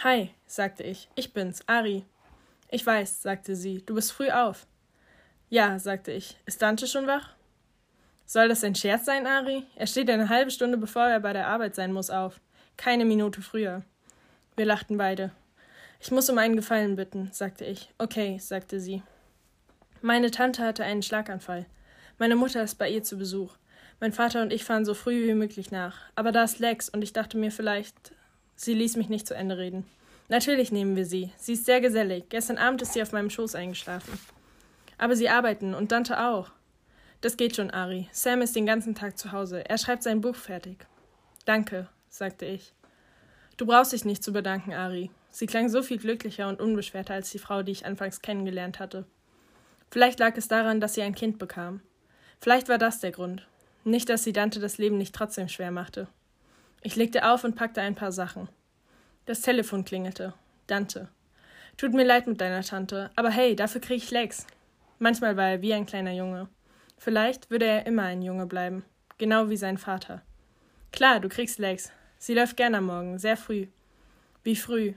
[0.03, 1.11] Hi, sagte ich.
[1.14, 2.07] Ich bin's, Ari.
[2.70, 3.82] Ich weiß, sagte sie.
[3.84, 4.66] Du bist früh auf.
[5.51, 6.38] Ja, sagte ich.
[6.47, 7.34] Ist Dante schon wach?
[8.24, 9.66] Soll das ein Scherz sein, Ari?
[9.76, 12.40] Er steht eine halbe Stunde bevor er bei der Arbeit sein muss auf.
[12.78, 13.82] Keine Minute früher.
[14.57, 15.32] Wir lachten beide.
[16.00, 17.90] Ich muss um einen Gefallen bitten, sagte ich.
[17.98, 19.02] Okay, sagte sie.
[20.00, 21.66] Meine Tante hatte einen Schlaganfall.
[22.18, 23.57] Meine Mutter ist bei ihr zu Besuch.
[24.00, 25.98] Mein Vater und ich fahren so früh wie möglich nach.
[26.14, 28.12] Aber da ist Lex und ich dachte mir vielleicht.
[28.55, 29.86] Sie ließ mich nicht zu Ende reden.
[30.28, 31.32] Natürlich nehmen wir sie.
[31.36, 32.28] Sie ist sehr gesellig.
[32.28, 34.18] Gestern Abend ist sie auf meinem Schoß eingeschlafen.
[34.98, 36.50] Aber sie arbeiten und Dante auch.
[37.20, 38.09] Das geht schon, Ari.
[38.12, 39.68] Sam ist den ganzen Tag zu Hause.
[39.68, 40.86] Er schreibt sein Buch fertig.
[41.44, 42.74] Danke, sagte ich.
[43.57, 45.11] Du brauchst dich nicht zu bedanken, Ari.
[45.30, 49.05] Sie klang so viel glücklicher und unbeschwerter als die Frau, die ich anfangs kennengelernt hatte.
[49.90, 51.80] Vielleicht lag es daran, dass sie ein Kind bekam.
[52.40, 53.46] Vielleicht war das der Grund.
[53.84, 56.09] Nicht, dass sie Dante das Leben nicht trotzdem schwer machte.
[56.82, 58.48] Ich legte auf und packte ein paar Sachen.
[59.26, 60.34] Das Telefon klingelte.
[60.66, 61.09] Dante.
[61.76, 64.46] Tut mir leid mit deiner Tante, aber hey, dafür krieg ich Lex.
[64.98, 66.48] Manchmal war er wie ein kleiner Junge.
[66.98, 68.84] Vielleicht würde er immer ein Junge bleiben.
[69.18, 70.22] Genau wie sein Vater.
[70.92, 71.90] Klar, du kriegst Lex.
[72.25, 73.66] Sie läuft gern am Morgen, sehr früh.
[74.45, 74.95] Wie früh?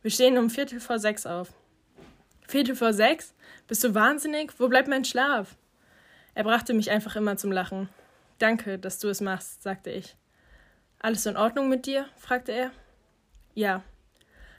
[0.00, 1.52] Wir stehen um Viertel vor sechs auf.
[2.48, 3.34] Viertel vor sechs?
[3.68, 4.50] Bist du wahnsinnig?
[4.58, 5.56] Wo bleibt mein Schlaf?
[6.32, 7.90] Er brachte mich einfach immer zum Lachen.
[8.38, 10.16] Danke, dass du es machst, sagte ich.
[11.00, 12.06] Alles in Ordnung mit dir?
[12.16, 12.70] fragte er.
[13.52, 13.82] Ja.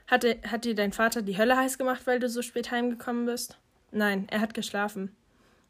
[0.06, 3.58] Hatte, hat dir dein Vater die Hölle heiß gemacht, weil du so spät heimgekommen bist?
[3.90, 5.10] Nein, er hat geschlafen.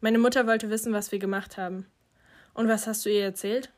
[0.03, 1.87] Meine Mutter wollte wissen, was wir gemacht haben.
[2.53, 3.73] Und was hast du ihr erzählt?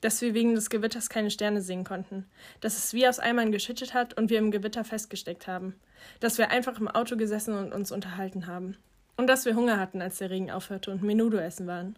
[0.00, 2.26] Dass wir wegen des Gewitters keine Sterne sehen konnten,
[2.60, 5.74] dass es wie aus Eimern geschüttet hat und wir im Gewitter festgesteckt haben,
[6.20, 8.76] dass wir einfach im Auto gesessen und uns unterhalten haben
[9.16, 11.96] und dass wir Hunger hatten, als der Regen aufhörte und Menudo essen waren.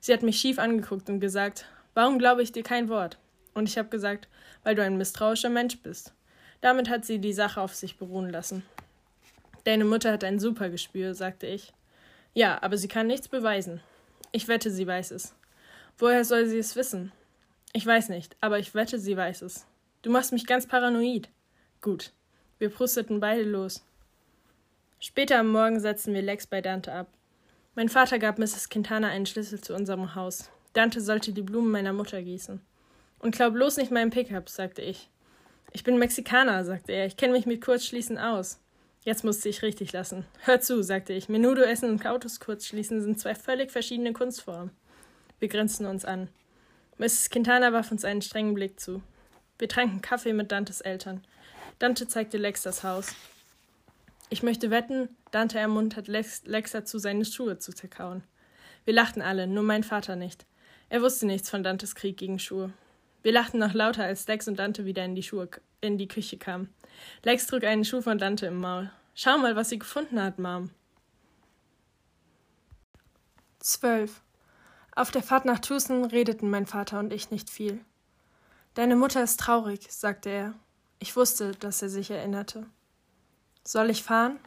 [0.00, 3.18] Sie hat mich schief angeguckt und gesagt, warum glaube ich dir kein Wort?
[3.54, 4.28] Und ich habe gesagt,
[4.62, 6.12] weil du ein misstrauischer Mensch bist.
[6.60, 8.62] Damit hat sie die Sache auf sich beruhen lassen.
[9.64, 11.72] Deine Mutter hat ein super Gespür, sagte ich.
[12.34, 13.80] Ja, aber sie kann nichts beweisen.
[14.32, 15.34] Ich wette, sie weiß es.
[15.98, 17.12] Woher soll sie es wissen?
[17.72, 19.66] Ich weiß nicht, aber ich wette, sie weiß es.
[20.02, 21.30] Du machst mich ganz paranoid.
[21.80, 22.12] Gut.
[22.58, 23.84] Wir prusteten beide los.
[25.00, 27.08] Später am Morgen setzten wir Lex bei Dante ab.
[27.74, 28.68] Mein Vater gab Mrs.
[28.68, 30.50] Quintana einen Schlüssel zu unserem Haus.
[30.74, 32.60] Dante sollte die Blumen meiner Mutter gießen.
[33.18, 35.08] Und glaub bloß nicht meinen Pickup, sagte ich.
[35.72, 37.06] Ich bin Mexikaner, sagte er.
[37.06, 38.60] Ich kenne mich mit Kurzschließen aus.
[39.04, 40.26] Jetzt musste ich richtig lassen.
[40.44, 41.28] Hör zu, sagte ich.
[41.28, 44.70] Menudo essen und Autos kurzschließen sind zwei völlig verschiedene Kunstformen.
[45.38, 46.28] Wir grinsten uns an.
[46.98, 47.30] Mrs.
[47.30, 49.02] Quintana warf uns einen strengen Blick zu.
[49.58, 51.24] Wir tranken Kaffee mit Dantes Eltern.
[51.78, 53.14] Dante zeigte Lex das Haus.
[54.30, 58.22] Ich möchte wetten, Dante ermuntert Lex, Lex dazu, seine Schuhe zu zerkauen.
[58.84, 60.46] Wir lachten alle, nur mein Vater nicht.
[60.88, 62.72] Er wusste nichts von Dantes Krieg gegen Schuhe.
[63.22, 65.48] Wir lachten noch lauter, als Lex und Dante wieder in die, Schuhe,
[65.80, 66.68] in die Küche kamen.
[67.24, 68.90] Lex trug einen Schuh von Dante im Maul.
[69.14, 70.70] Schau mal, was sie gefunden hat, Mom.
[73.60, 74.20] 12.
[74.94, 77.82] Auf der Fahrt nach Tucson redeten mein Vater und ich nicht viel.
[78.74, 80.54] Deine Mutter ist traurig, sagte er.
[80.98, 82.66] Ich wusste, dass er sich erinnerte.
[83.64, 84.38] Soll ich fahren?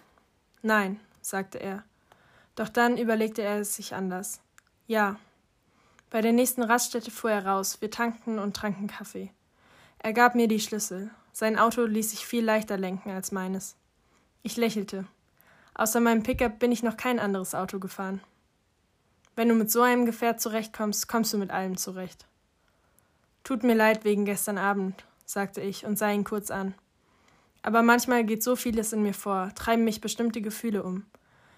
[0.62, 1.84] Nein, sagte er.
[2.56, 4.40] Doch dann überlegte er es sich anders.
[4.88, 5.18] Ja.
[6.10, 9.32] Bei der nächsten Raststätte fuhr er raus, wir tankten und tranken Kaffee.
[9.98, 11.10] Er gab mir die Schlüssel.
[11.34, 13.76] Sein Auto ließ sich viel leichter lenken als meines.
[14.44, 15.06] Ich lächelte.
[15.74, 18.22] Außer meinem Pickup bin ich noch kein anderes Auto gefahren.
[19.36, 22.26] Wenn du mit so einem Gefährt zurechtkommst, kommst du mit allem zurecht.
[23.44, 26.74] Tut mir leid wegen gestern Abend, sagte ich und sah ihn kurz an.
[27.62, 31.06] Aber manchmal geht so vieles in mir vor, treiben mich bestimmte Gefühle um.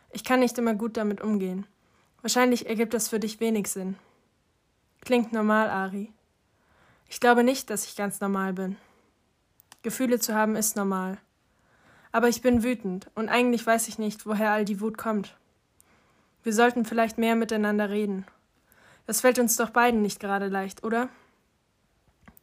[0.09, 1.67] Ich kann nicht immer gut damit umgehen.
[2.21, 3.95] Wahrscheinlich ergibt das für dich wenig Sinn.
[5.01, 6.11] Klingt normal, Ari.
[7.09, 8.75] Ich glaube nicht, dass ich ganz normal bin.
[9.83, 11.17] Gefühle zu haben ist normal.
[12.11, 15.37] Aber ich bin wütend und eigentlich weiß ich nicht, woher all die Wut kommt.
[16.47, 18.25] Wir sollten vielleicht mehr miteinander reden.
[19.05, 21.09] Das fällt uns doch beiden nicht gerade leicht, oder?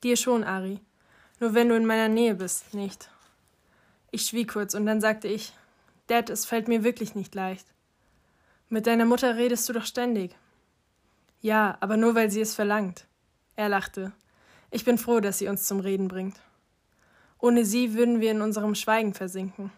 [0.03, 0.79] Dir schon, Ari.
[1.41, 3.09] Nur wenn du in meiner Nähe bist, nicht.
[4.11, 5.55] Ich schwieg kurz und dann sagte ich,
[6.09, 7.67] Dad, es fällt mir wirklich nicht leicht.
[8.69, 10.37] Mit deiner Mutter redest du doch ständig.
[11.41, 13.07] Ja, aber nur weil sie es verlangt.
[13.57, 14.13] Er lachte.
[14.71, 16.39] Ich bin froh, dass sie uns zum Reden bringt.
[17.39, 19.73] Ohne sie würden wir in unserem Schweigen versinken.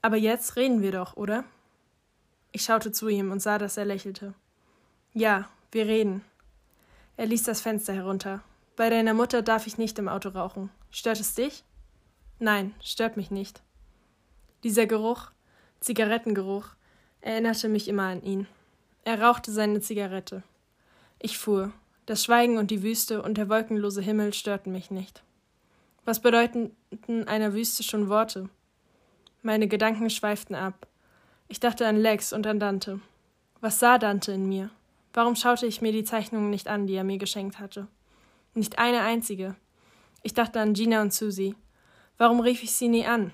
[0.00, 1.44] Aber jetzt reden wir doch, oder?
[2.52, 4.34] Ich schaute zu ihm und sah, dass er lächelte.
[5.12, 6.24] Ja, wir reden.
[7.16, 8.42] Er ließ das Fenster herunter.
[8.76, 10.70] Bei deiner Mutter darf ich nicht im Auto rauchen.
[10.90, 11.64] Stört es dich?
[12.38, 13.60] Nein, stört mich nicht.
[14.62, 15.30] Dieser Geruch,
[15.80, 16.68] Zigarettengeruch,
[17.20, 18.46] erinnerte mich immer an ihn.
[19.04, 20.42] Er rauchte seine Zigarette.
[21.18, 21.72] Ich fuhr.
[22.06, 25.22] Das Schweigen und die Wüste und der wolkenlose Himmel störten mich nicht.
[26.04, 28.48] Was bedeuteten einer Wüste schon Worte?
[29.42, 30.86] Meine Gedanken schweiften ab.
[31.50, 33.00] Ich dachte an Lex und an Dante.
[33.60, 34.68] Was sah Dante in mir?
[35.14, 37.88] Warum schaute ich mir die Zeichnungen nicht an, die er mir geschenkt hatte?
[38.52, 39.56] Nicht eine einzige.
[40.22, 41.54] Ich dachte an Gina und Susie.
[42.18, 43.32] Warum rief ich sie nie an?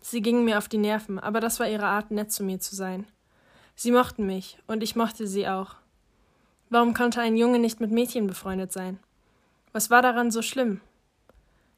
[0.00, 2.74] Sie gingen mir auf die Nerven, aber das war ihre Art, nett zu mir zu
[2.74, 3.06] sein.
[3.76, 5.76] Sie mochten mich, und ich mochte sie auch.
[6.68, 8.98] Warum konnte ein Junge nicht mit Mädchen befreundet sein?
[9.72, 10.80] Was war daran so schlimm?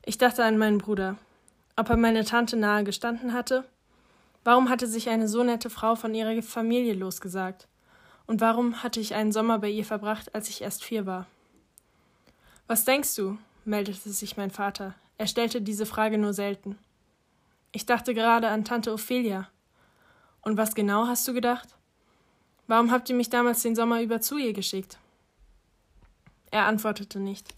[0.04, 1.16] Ich dachte an meinen Bruder.
[1.76, 3.64] Ob er meine Tante nahe gestanden hatte?
[4.46, 7.66] Warum hatte sich eine so nette Frau von ihrer Familie losgesagt?
[8.28, 11.26] Und warum hatte ich einen Sommer bei ihr verbracht, als ich erst vier war?
[12.68, 13.38] Was denkst du?
[13.64, 14.94] meldete sich mein Vater.
[15.18, 16.78] Er stellte diese Frage nur selten.
[17.72, 19.48] Ich dachte gerade an Tante Ophelia.
[20.42, 21.74] Und was genau hast du gedacht?
[22.68, 24.96] Warum habt ihr mich damals den Sommer über zu ihr geschickt?
[26.52, 27.52] Er antwortete nicht.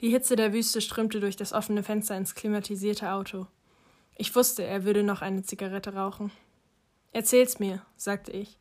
[0.00, 3.46] Die Hitze der Wüste strömte durch das offene Fenster ins klimatisierte Auto.
[4.16, 6.30] Ich wusste, er würde noch eine Zigarette rauchen.
[7.12, 8.58] Erzähl's mir, sagte ich.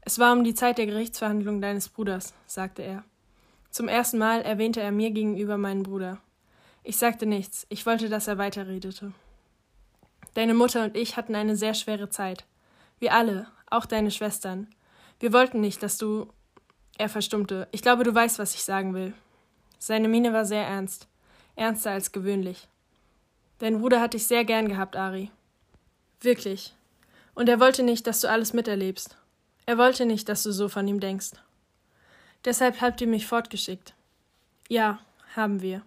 [0.00, 3.04] Es war um die Zeit der Gerichtsverhandlung deines Bruders, sagte er.
[3.70, 6.18] Zum ersten Mal erwähnte er mir gegenüber meinen Bruder.
[6.82, 9.12] Ich sagte nichts, ich wollte, dass er weiterredete.
[10.34, 12.46] Deine Mutter und ich hatten eine sehr schwere Zeit.
[12.98, 14.68] Wir alle, auch deine Schwestern.
[15.18, 16.28] Wir wollten nicht, dass du.
[16.96, 17.68] Er verstummte.
[17.72, 19.14] Ich glaube, du weißt, was ich sagen will.
[19.78, 21.08] Seine Miene war sehr ernst,
[21.56, 22.68] ernster als gewöhnlich.
[23.60, 25.30] Dein Bruder hat dich sehr gern gehabt, Ari.
[26.20, 26.74] Wirklich.
[27.34, 29.16] Und er wollte nicht, dass du alles miterlebst.
[29.66, 31.32] Er wollte nicht, dass du so von ihm denkst.
[32.44, 33.94] Deshalb habt ihr mich fortgeschickt.
[34.68, 34.98] Ja,
[35.36, 35.82] haben wir.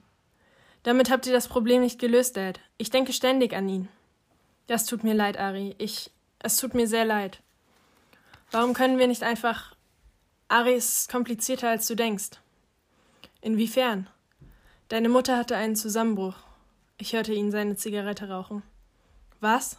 [0.83, 2.59] Damit habt ihr das Problem nicht gelöst, Dad.
[2.77, 3.89] Ich denke ständig an ihn.
[4.67, 5.75] Das tut mir leid, Ari.
[5.79, 6.11] Ich.
[6.39, 7.41] Es tut mir sehr leid.
[8.51, 9.75] Warum können wir nicht einfach.
[10.47, 12.39] Ari ist komplizierter, als du denkst.
[13.41, 14.07] Inwiefern?
[14.89, 16.35] Deine Mutter hatte einen Zusammenbruch.
[16.97, 18.63] Ich hörte ihn seine Zigarette rauchen.
[19.39, 19.77] Was?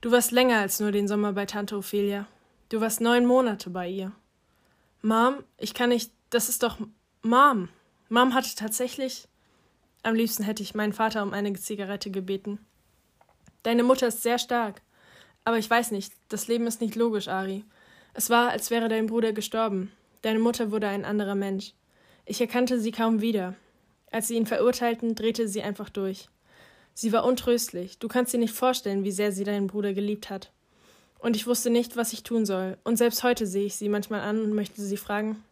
[0.00, 2.26] Du warst länger als nur den Sommer bei Tante Ophelia.
[2.68, 4.12] Du warst neun Monate bei ihr.
[5.02, 6.12] Mom, ich kann nicht.
[6.30, 6.78] Das ist doch.
[7.22, 7.68] Mom.
[8.08, 9.28] Mom hatte tatsächlich.
[10.02, 12.58] Am liebsten hätte ich meinen Vater um eine Zigarette gebeten.
[13.62, 14.82] Deine Mutter ist sehr stark.
[15.44, 17.64] Aber ich weiß nicht, das Leben ist nicht logisch, Ari.
[18.14, 19.92] Es war, als wäre dein Bruder gestorben.
[20.22, 21.74] Deine Mutter wurde ein anderer Mensch.
[22.24, 23.54] Ich erkannte sie kaum wieder.
[24.12, 26.28] Als sie ihn verurteilten, drehte sie einfach durch.
[26.94, 27.98] Sie war untröstlich.
[27.98, 30.52] Du kannst dir nicht vorstellen, wie sehr sie deinen Bruder geliebt hat.
[31.18, 32.76] Und ich wusste nicht, was ich tun soll.
[32.84, 35.42] Und selbst heute sehe ich sie manchmal an und möchte sie fragen: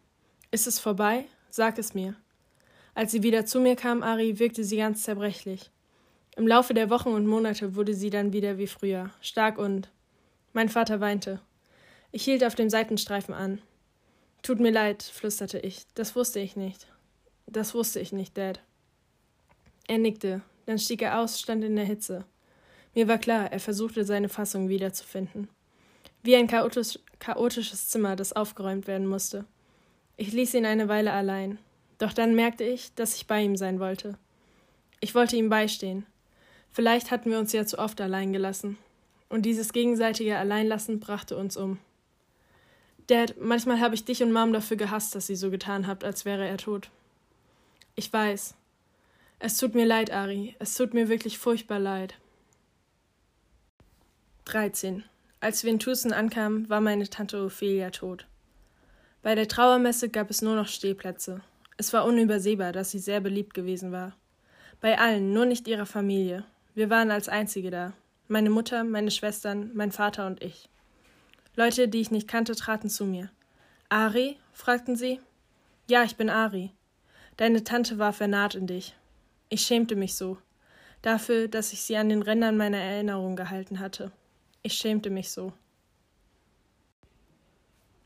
[0.51, 1.25] Ist es vorbei?
[1.49, 2.13] Sag es mir.
[2.93, 5.71] Als sie wieder zu mir kam, Ari, wirkte sie ganz zerbrechlich.
[6.35, 9.89] Im Laufe der Wochen und Monate wurde sie dann wieder wie früher, stark und.
[10.53, 11.39] Mein Vater weinte.
[12.11, 13.61] Ich hielt auf dem Seitenstreifen an.
[14.43, 15.85] Tut mir leid, flüsterte ich.
[15.95, 16.90] Das wusste ich nicht.
[17.51, 18.61] Das wusste ich nicht, Dad.
[19.87, 22.23] Er nickte, dann stieg er aus, stand in der Hitze.
[22.95, 25.49] Mir war klar, er versuchte seine Fassung wiederzufinden.
[26.23, 29.43] Wie ein chaotisch, chaotisches Zimmer, das aufgeräumt werden musste.
[30.15, 31.57] Ich ließ ihn eine Weile allein.
[31.97, 34.17] Doch dann merkte ich, dass ich bei ihm sein wollte.
[35.01, 36.05] Ich wollte ihm beistehen.
[36.71, 38.77] Vielleicht hatten wir uns ja zu oft allein gelassen.
[39.27, 41.79] Und dieses gegenseitige Alleinlassen brachte uns um.
[43.07, 46.23] Dad, manchmal habe ich dich und Mom dafür gehasst, dass sie so getan habt, als
[46.23, 46.89] wäre er tot.
[48.01, 48.55] Ich weiß.
[49.37, 50.55] Es tut mir leid, Ari.
[50.57, 52.15] Es tut mir wirklich furchtbar leid.
[54.45, 55.03] 13.
[55.39, 58.25] Als wir in Tucson ankamen, war meine Tante Ophelia tot.
[59.21, 61.41] Bei der Trauermesse gab es nur noch Stehplätze.
[61.77, 64.17] Es war unübersehbar, dass sie sehr beliebt gewesen war.
[64.79, 66.43] Bei allen, nur nicht ihrer Familie.
[66.73, 67.93] Wir waren als Einzige da.
[68.27, 70.69] Meine Mutter, meine Schwestern, mein Vater und ich.
[71.55, 73.29] Leute, die ich nicht kannte, traten zu mir.
[73.89, 74.39] Ari?
[74.53, 75.19] fragten sie.
[75.87, 76.71] Ja, ich bin Ari.
[77.41, 78.95] Deine Tante war vernarrt in dich.
[79.49, 80.37] Ich schämte mich so.
[81.01, 84.11] Dafür, dass ich sie an den Rändern meiner Erinnerung gehalten hatte.
[84.61, 85.51] Ich schämte mich so.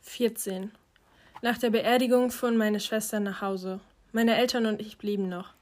[0.04, 0.72] 14.
[1.42, 3.82] Nach der Beerdigung fuhren meine Schwestern nach Hause.
[4.14, 5.54] Meine Eltern und ich blieben noch.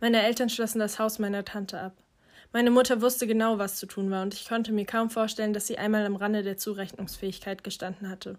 [0.00, 1.94] Meine Eltern schlossen das Haus meiner Tante ab.
[2.52, 5.66] Meine Mutter wusste genau, was zu tun war, und ich konnte mir kaum vorstellen, dass
[5.66, 8.36] sie einmal am Rande der Zurechnungsfähigkeit gestanden hatte.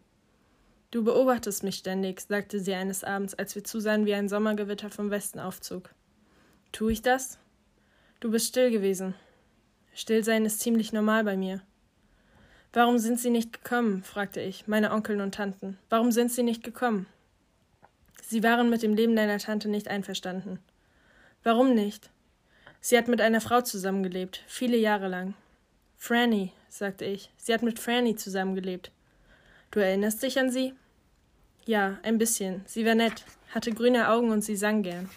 [0.95, 5.11] Du beobachtest mich ständig, sagte sie eines Abends, als wir zusahen, wie ein Sommergewitter vom
[5.11, 5.93] Westen aufzog.
[6.71, 7.37] Tu ich das?
[8.21, 9.13] Du bist still gewesen.
[9.93, 11.61] Stillsein ist ziemlich normal bei mir.
[12.71, 14.03] Warum sind Sie nicht gekommen?
[14.03, 15.77] fragte ich, meine Onkeln und Tanten.
[15.89, 17.07] Warum sind Sie nicht gekommen?
[18.23, 20.59] Sie waren mit dem Leben deiner Tante nicht einverstanden.
[21.43, 22.09] Warum nicht?
[22.79, 25.33] Sie hat mit einer Frau zusammengelebt, viele Jahre lang.
[25.97, 27.31] Franny, sagte ich.
[27.35, 28.93] Sie hat mit Franny zusammengelebt.
[29.71, 30.73] Du erinnerst dich an sie?
[31.65, 32.61] Ja, ein bisschen.
[32.67, 35.09] Sie war nett, hatte grüne Augen und sie sang gern.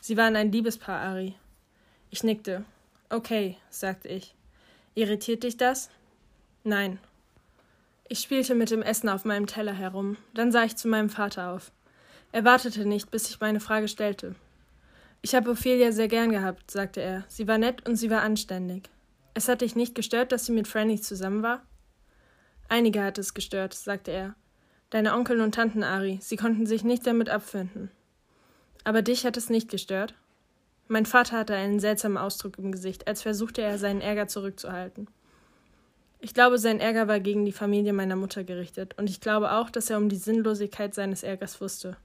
[0.00, 1.34] Sie waren ein Liebespaar, Ari.
[2.10, 2.64] Ich nickte.
[3.08, 4.34] Okay, sagte ich.
[4.94, 5.88] Irritiert dich das?
[6.64, 6.98] Nein.
[8.08, 10.16] Ich spielte mit dem Essen auf meinem Teller herum.
[10.34, 11.70] Dann sah ich zu meinem Vater auf.
[12.32, 14.34] Er wartete nicht, bis ich meine Frage stellte.
[15.22, 17.24] Ich habe Ophelia sehr gern gehabt, sagte er.
[17.28, 18.90] Sie war nett und sie war anständig.
[19.34, 21.62] Es hat dich nicht gestört, dass sie mit Franny zusammen war?
[22.68, 24.34] Einige hat es gestört, sagte er.
[24.90, 27.90] Deine Onkel und Tanten, Ari, sie konnten sich nicht damit abfinden.
[28.82, 30.14] Aber dich hat es nicht gestört?
[30.88, 35.06] Mein Vater hatte einen seltsamen Ausdruck im Gesicht, als versuchte er, seinen Ärger zurückzuhalten.
[36.18, 39.70] Ich glaube, sein Ärger war gegen die Familie meiner Mutter gerichtet, und ich glaube auch,
[39.70, 41.96] dass er um die Sinnlosigkeit seines Ärgers wusste.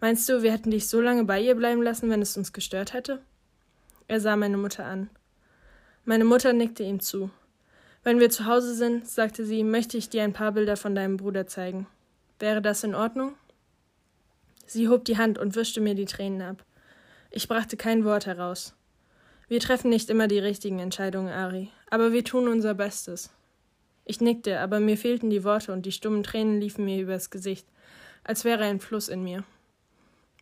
[0.00, 2.94] Meinst du, wir hätten dich so lange bei ihr bleiben lassen, wenn es uns gestört
[2.94, 3.20] hätte?
[4.06, 5.10] Er sah meine Mutter an.
[6.06, 7.30] Meine Mutter nickte ihm zu.
[8.02, 11.18] Wenn wir zu Hause sind, sagte sie, möchte ich dir ein paar Bilder von deinem
[11.18, 11.86] Bruder zeigen.
[12.38, 13.34] Wäre das in Ordnung?
[14.66, 16.64] Sie hob die Hand und wischte mir die Tränen ab.
[17.30, 18.74] Ich brachte kein Wort heraus.
[19.48, 23.30] Wir treffen nicht immer die richtigen Entscheidungen, Ari, aber wir tun unser Bestes.
[24.04, 27.66] Ich nickte, aber mir fehlten die Worte und die stummen Tränen liefen mir übers Gesicht,
[28.24, 29.44] als wäre ein Fluss in mir.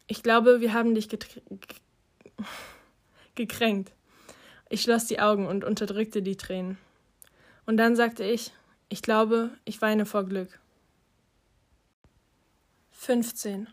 [0.06, 1.08] Ich glaube, wir haben dich
[3.34, 3.92] gekränkt.
[4.68, 6.78] Ich schloss die Augen und unterdrückte die Tränen.
[7.64, 8.52] Und dann sagte ich,
[8.88, 10.60] ich glaube, ich weine vor Glück.
[12.98, 13.68] 15.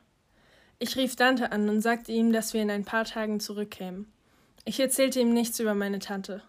[0.77, 4.11] Ich rief Dante an und sagte ihm, dass wir in ein paar Tagen zurückkämen.
[4.65, 6.43] Ich erzählte ihm nichts über meine Tante,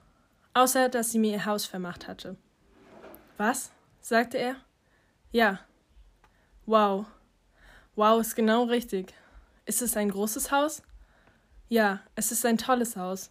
[0.53, 2.37] außer dass sie mir ihr Haus vermacht hatte.
[3.39, 3.71] Was?
[4.01, 4.57] sagte er.
[5.31, 5.61] Ja.
[6.67, 7.07] Wow.
[7.97, 9.15] Wow ist genau richtig.
[9.65, 10.83] Ist es ein großes Haus?
[11.69, 13.31] Ja, es ist ein tolles Haus.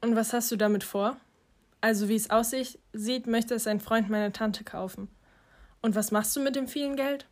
[0.00, 1.18] Und was hast du damit vor?
[1.80, 5.08] Also wie es aussieht, sieht, möchte es ein Freund meiner Tante kaufen.
[5.82, 7.28] Und was machst du mit dem vielen Geld?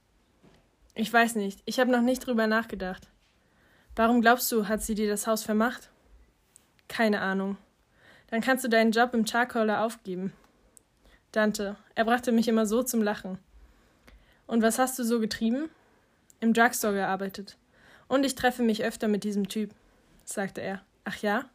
[0.94, 3.08] Ich weiß nicht, ich habe noch nicht drüber nachgedacht.
[3.96, 5.90] Warum glaubst du, hat sie dir das Haus vermacht?
[6.88, 7.56] Keine Ahnung.
[8.28, 10.32] Dann kannst du deinen Job im Charcoaler aufgeben.
[11.32, 13.38] Dante, er brachte mich immer so zum Lachen.
[14.46, 15.68] Und was hast du so getrieben?
[16.38, 17.56] Im Drugstore gearbeitet.
[18.06, 19.74] Und ich treffe mich öfter mit diesem Typ,
[20.24, 20.82] sagte er.
[21.04, 21.48] Ach ja?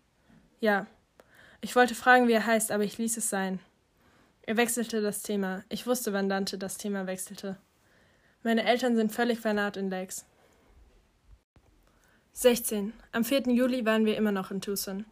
[0.60, 0.86] Ja.
[1.62, 3.60] Ich wollte fragen, wie er heißt, aber ich ließ es sein.
[4.42, 5.64] Er wechselte das Thema.
[5.70, 7.58] Ich wusste, wann Dante das Thema wechselte.
[8.42, 10.26] Meine Eltern sind völlig vernarrt in Lakes.
[12.32, 12.94] 16.
[13.12, 13.50] Am 4.
[13.50, 15.06] Juli waren wir immer noch in Tucson.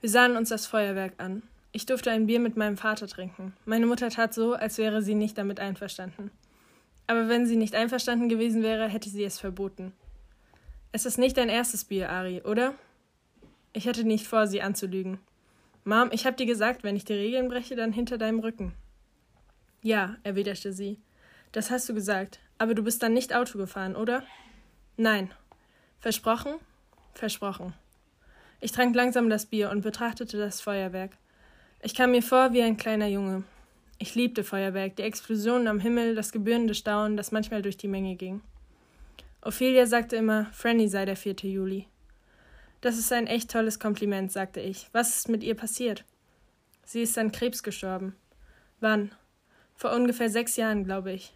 [0.00, 1.42] Wir sahen uns das Feuerwerk an.
[1.72, 3.54] Ich durfte ein Bier mit meinem Vater trinken.
[3.66, 6.30] Meine Mutter tat so, als wäre sie nicht damit einverstanden.
[7.06, 9.92] Aber wenn sie nicht einverstanden gewesen wäre, hätte sie es verboten.
[10.92, 12.72] Es ist nicht dein erstes Bier, Ari, oder?
[13.74, 15.18] Ich hatte nicht vor, sie anzulügen.
[15.84, 18.72] Mom, ich hab dir gesagt, wenn ich die Regeln breche, dann hinter deinem Rücken.
[19.82, 20.98] Ja, erwiderte sie.
[21.52, 22.40] Das hast du gesagt.
[22.58, 24.22] Aber du bist dann nicht Auto gefahren, oder?
[24.96, 25.30] Nein.
[26.00, 26.54] Versprochen?
[27.14, 27.74] Versprochen.
[28.60, 31.12] Ich trank langsam das Bier und betrachtete das Feuerwerk.
[31.82, 33.44] Ich kam mir vor wie ein kleiner Junge.
[33.98, 38.16] Ich liebte Feuerwerk, die Explosionen am Himmel, das gebührende Staunen, das manchmal durch die Menge
[38.16, 38.40] ging.
[39.42, 41.34] Ophelia sagte immer, Franny sei der 4.
[41.42, 41.86] Juli.
[42.80, 44.88] Das ist ein echt tolles Kompliment, sagte ich.
[44.92, 46.04] Was ist mit ihr passiert?
[46.84, 48.16] Sie ist an Krebs gestorben.
[48.80, 49.12] Wann?
[49.74, 51.32] Vor ungefähr sechs Jahren, glaube ich.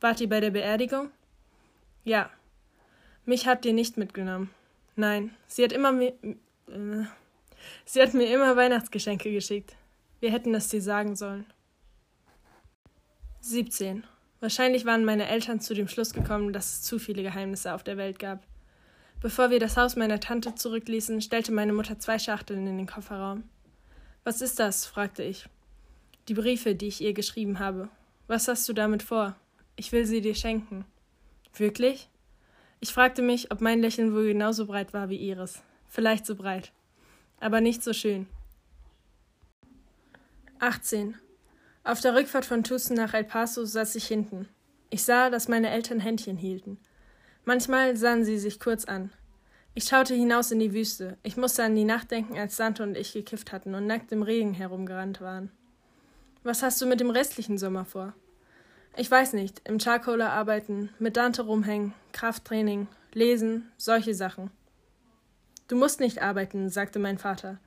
[0.00, 1.10] Wart ihr bei der Beerdigung?
[2.04, 2.30] Ja.
[3.26, 4.50] Mich habt ihr nicht mitgenommen.
[4.96, 7.04] Nein, sie hat immer mir, äh,
[7.84, 9.76] sie hat mir immer Weihnachtsgeschenke geschickt.
[10.20, 11.46] Wir hätten es dir sagen sollen.
[13.40, 14.04] 17.
[14.40, 17.96] Wahrscheinlich waren meine Eltern zu dem Schluss gekommen, dass es zu viele Geheimnisse auf der
[17.96, 18.42] Welt gab.
[19.20, 23.44] Bevor wir das Haus meiner Tante zurückließen, stellte meine Mutter zwei Schachteln in den Kofferraum.
[24.24, 24.86] Was ist das?
[24.86, 25.46] fragte ich.
[26.28, 27.90] Die Briefe, die ich ihr geschrieben habe.
[28.28, 29.36] Was hast du damit vor?
[29.80, 30.84] Ich will sie dir schenken.
[31.54, 32.10] Wirklich?
[32.80, 35.62] Ich fragte mich, ob mein Lächeln wohl genauso breit war wie ihres.
[35.88, 36.70] Vielleicht so breit.
[37.40, 38.26] Aber nicht so schön.
[40.58, 41.14] 18.
[41.82, 44.50] Auf der Rückfahrt von Tucson nach El Paso saß ich hinten.
[44.90, 46.76] Ich sah, dass meine Eltern Händchen hielten.
[47.46, 49.10] Manchmal sahen sie sich kurz an.
[49.72, 51.16] Ich schaute hinaus in die Wüste.
[51.22, 54.24] Ich musste an die Nacht denken, als Sante und ich gekifft hatten und nackt im
[54.24, 55.50] Regen herumgerannt waren.
[56.42, 58.12] Was hast du mit dem restlichen Sommer vor?
[58.96, 59.62] Ich weiß nicht.
[59.64, 64.50] Im Charcoaler arbeiten, mit Dante rumhängen, Krafttraining, lesen, solche Sachen.
[65.68, 67.58] Du musst nicht arbeiten, sagte mein Vater.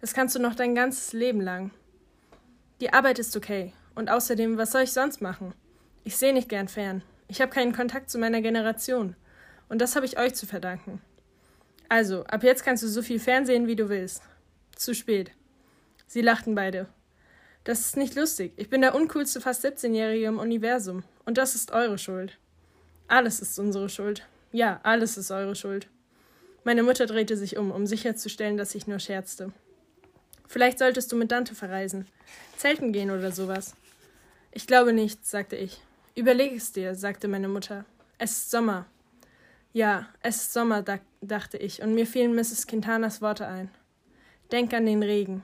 [0.00, 1.70] Das kannst du noch dein ganzes Leben lang.
[2.80, 3.72] Die Arbeit ist okay.
[3.94, 5.54] Und außerdem, was soll ich sonst machen?
[6.04, 7.02] Ich sehe nicht gern fern.
[7.28, 9.16] Ich habe keinen Kontakt zu meiner Generation.
[9.68, 11.00] Und das habe ich euch zu verdanken.
[11.88, 14.22] Also, ab jetzt kannst du so viel Fernsehen, wie du willst.
[14.76, 15.32] Zu spät.
[16.06, 16.88] Sie lachten beide.
[17.66, 18.52] Das ist nicht lustig.
[18.54, 21.02] Ich bin der uncoolste fast 17-Jährige im Universum.
[21.24, 22.38] Und das ist eure Schuld.
[23.08, 24.24] Alles ist unsere Schuld.
[24.52, 25.88] Ja, alles ist eure Schuld.
[26.62, 29.52] Meine Mutter drehte sich um, um sicherzustellen, dass ich nur scherzte.
[30.46, 32.06] Vielleicht solltest du mit Dante verreisen.
[32.56, 33.74] Zelten gehen oder sowas.
[34.52, 35.82] Ich glaube nicht, sagte ich.
[36.14, 37.84] Überleg es dir, sagte meine Mutter.
[38.18, 38.86] Es ist Sommer.
[39.72, 40.84] Ja, es ist Sommer,
[41.20, 42.68] dachte ich, und mir fielen Mrs.
[42.68, 43.70] Quintanas Worte ein.
[44.52, 45.42] Denk an den Regen.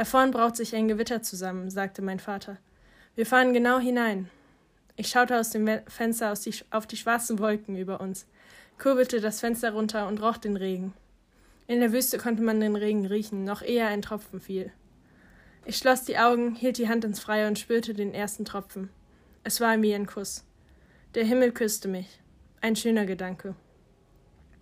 [0.00, 2.56] Da vorn braut sich ein Gewitter zusammen, sagte mein Vater.
[3.16, 4.30] Wir fahren genau hinein.
[4.96, 8.24] Ich schaute aus dem Fenster die, auf die schwarzen Wolken über uns,
[8.78, 10.94] kurbelte das Fenster runter und roch den Regen.
[11.66, 14.72] In der Wüste konnte man den Regen riechen, noch ehe ein Tropfen fiel.
[15.66, 18.88] Ich schloss die Augen, hielt die Hand ins Freie und spürte den ersten Tropfen.
[19.44, 20.46] Es war wie ein Kuss.
[21.14, 22.22] Der Himmel küsste mich.
[22.62, 23.54] Ein schöner Gedanke.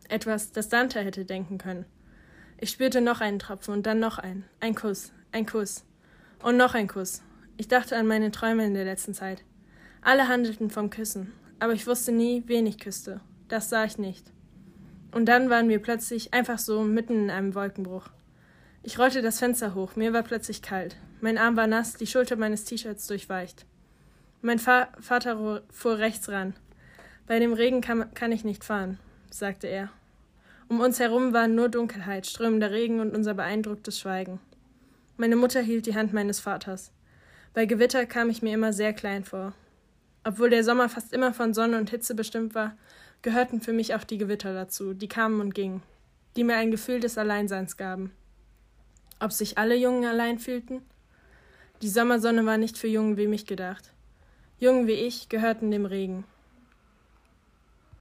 [0.09, 1.85] Etwas, das Dante hätte denken können.
[2.57, 4.45] Ich spürte noch einen Tropfen und dann noch einen.
[4.59, 5.85] Ein Kuss, ein Kuss.
[6.43, 7.23] Und noch ein Kuss.
[7.57, 9.43] Ich dachte an meine Träume in der letzten Zeit.
[10.01, 13.21] Alle handelten vom Küssen, aber ich wusste nie, wen ich küsste.
[13.49, 14.33] Das sah ich nicht.
[15.11, 18.09] Und dann waren wir plötzlich einfach so mitten in einem Wolkenbruch.
[18.83, 20.97] Ich rollte das Fenster hoch, mir war plötzlich kalt.
[21.21, 23.67] Mein Arm war nass, die Schulter meines T-Shirts durchweicht.
[24.41, 26.55] Mein Fa Vater fuhr rechts ran.
[27.27, 28.99] Bei dem Regen kann, kann ich nicht fahren,
[29.31, 29.91] sagte er.
[30.69, 34.39] Um uns herum war nur Dunkelheit, strömender Regen und unser beeindrucktes Schweigen.
[35.21, 36.93] Meine Mutter hielt die Hand meines Vaters.
[37.53, 39.53] Bei Gewitter kam ich mir immer sehr klein vor.
[40.23, 42.77] Obwohl der Sommer fast immer von Sonne und Hitze bestimmt war,
[43.23, 45.83] gehörten für mich auch die Gewitter dazu, die kamen und gingen,
[46.37, 48.13] die mir ein Gefühl des Alleinseins gaben.
[49.19, 50.83] Ob sich alle Jungen allein fühlten?
[51.83, 53.93] Die Sommersonne war nicht für Jungen wie mich gedacht.
[54.61, 56.23] Jungen wie ich gehörten dem Regen.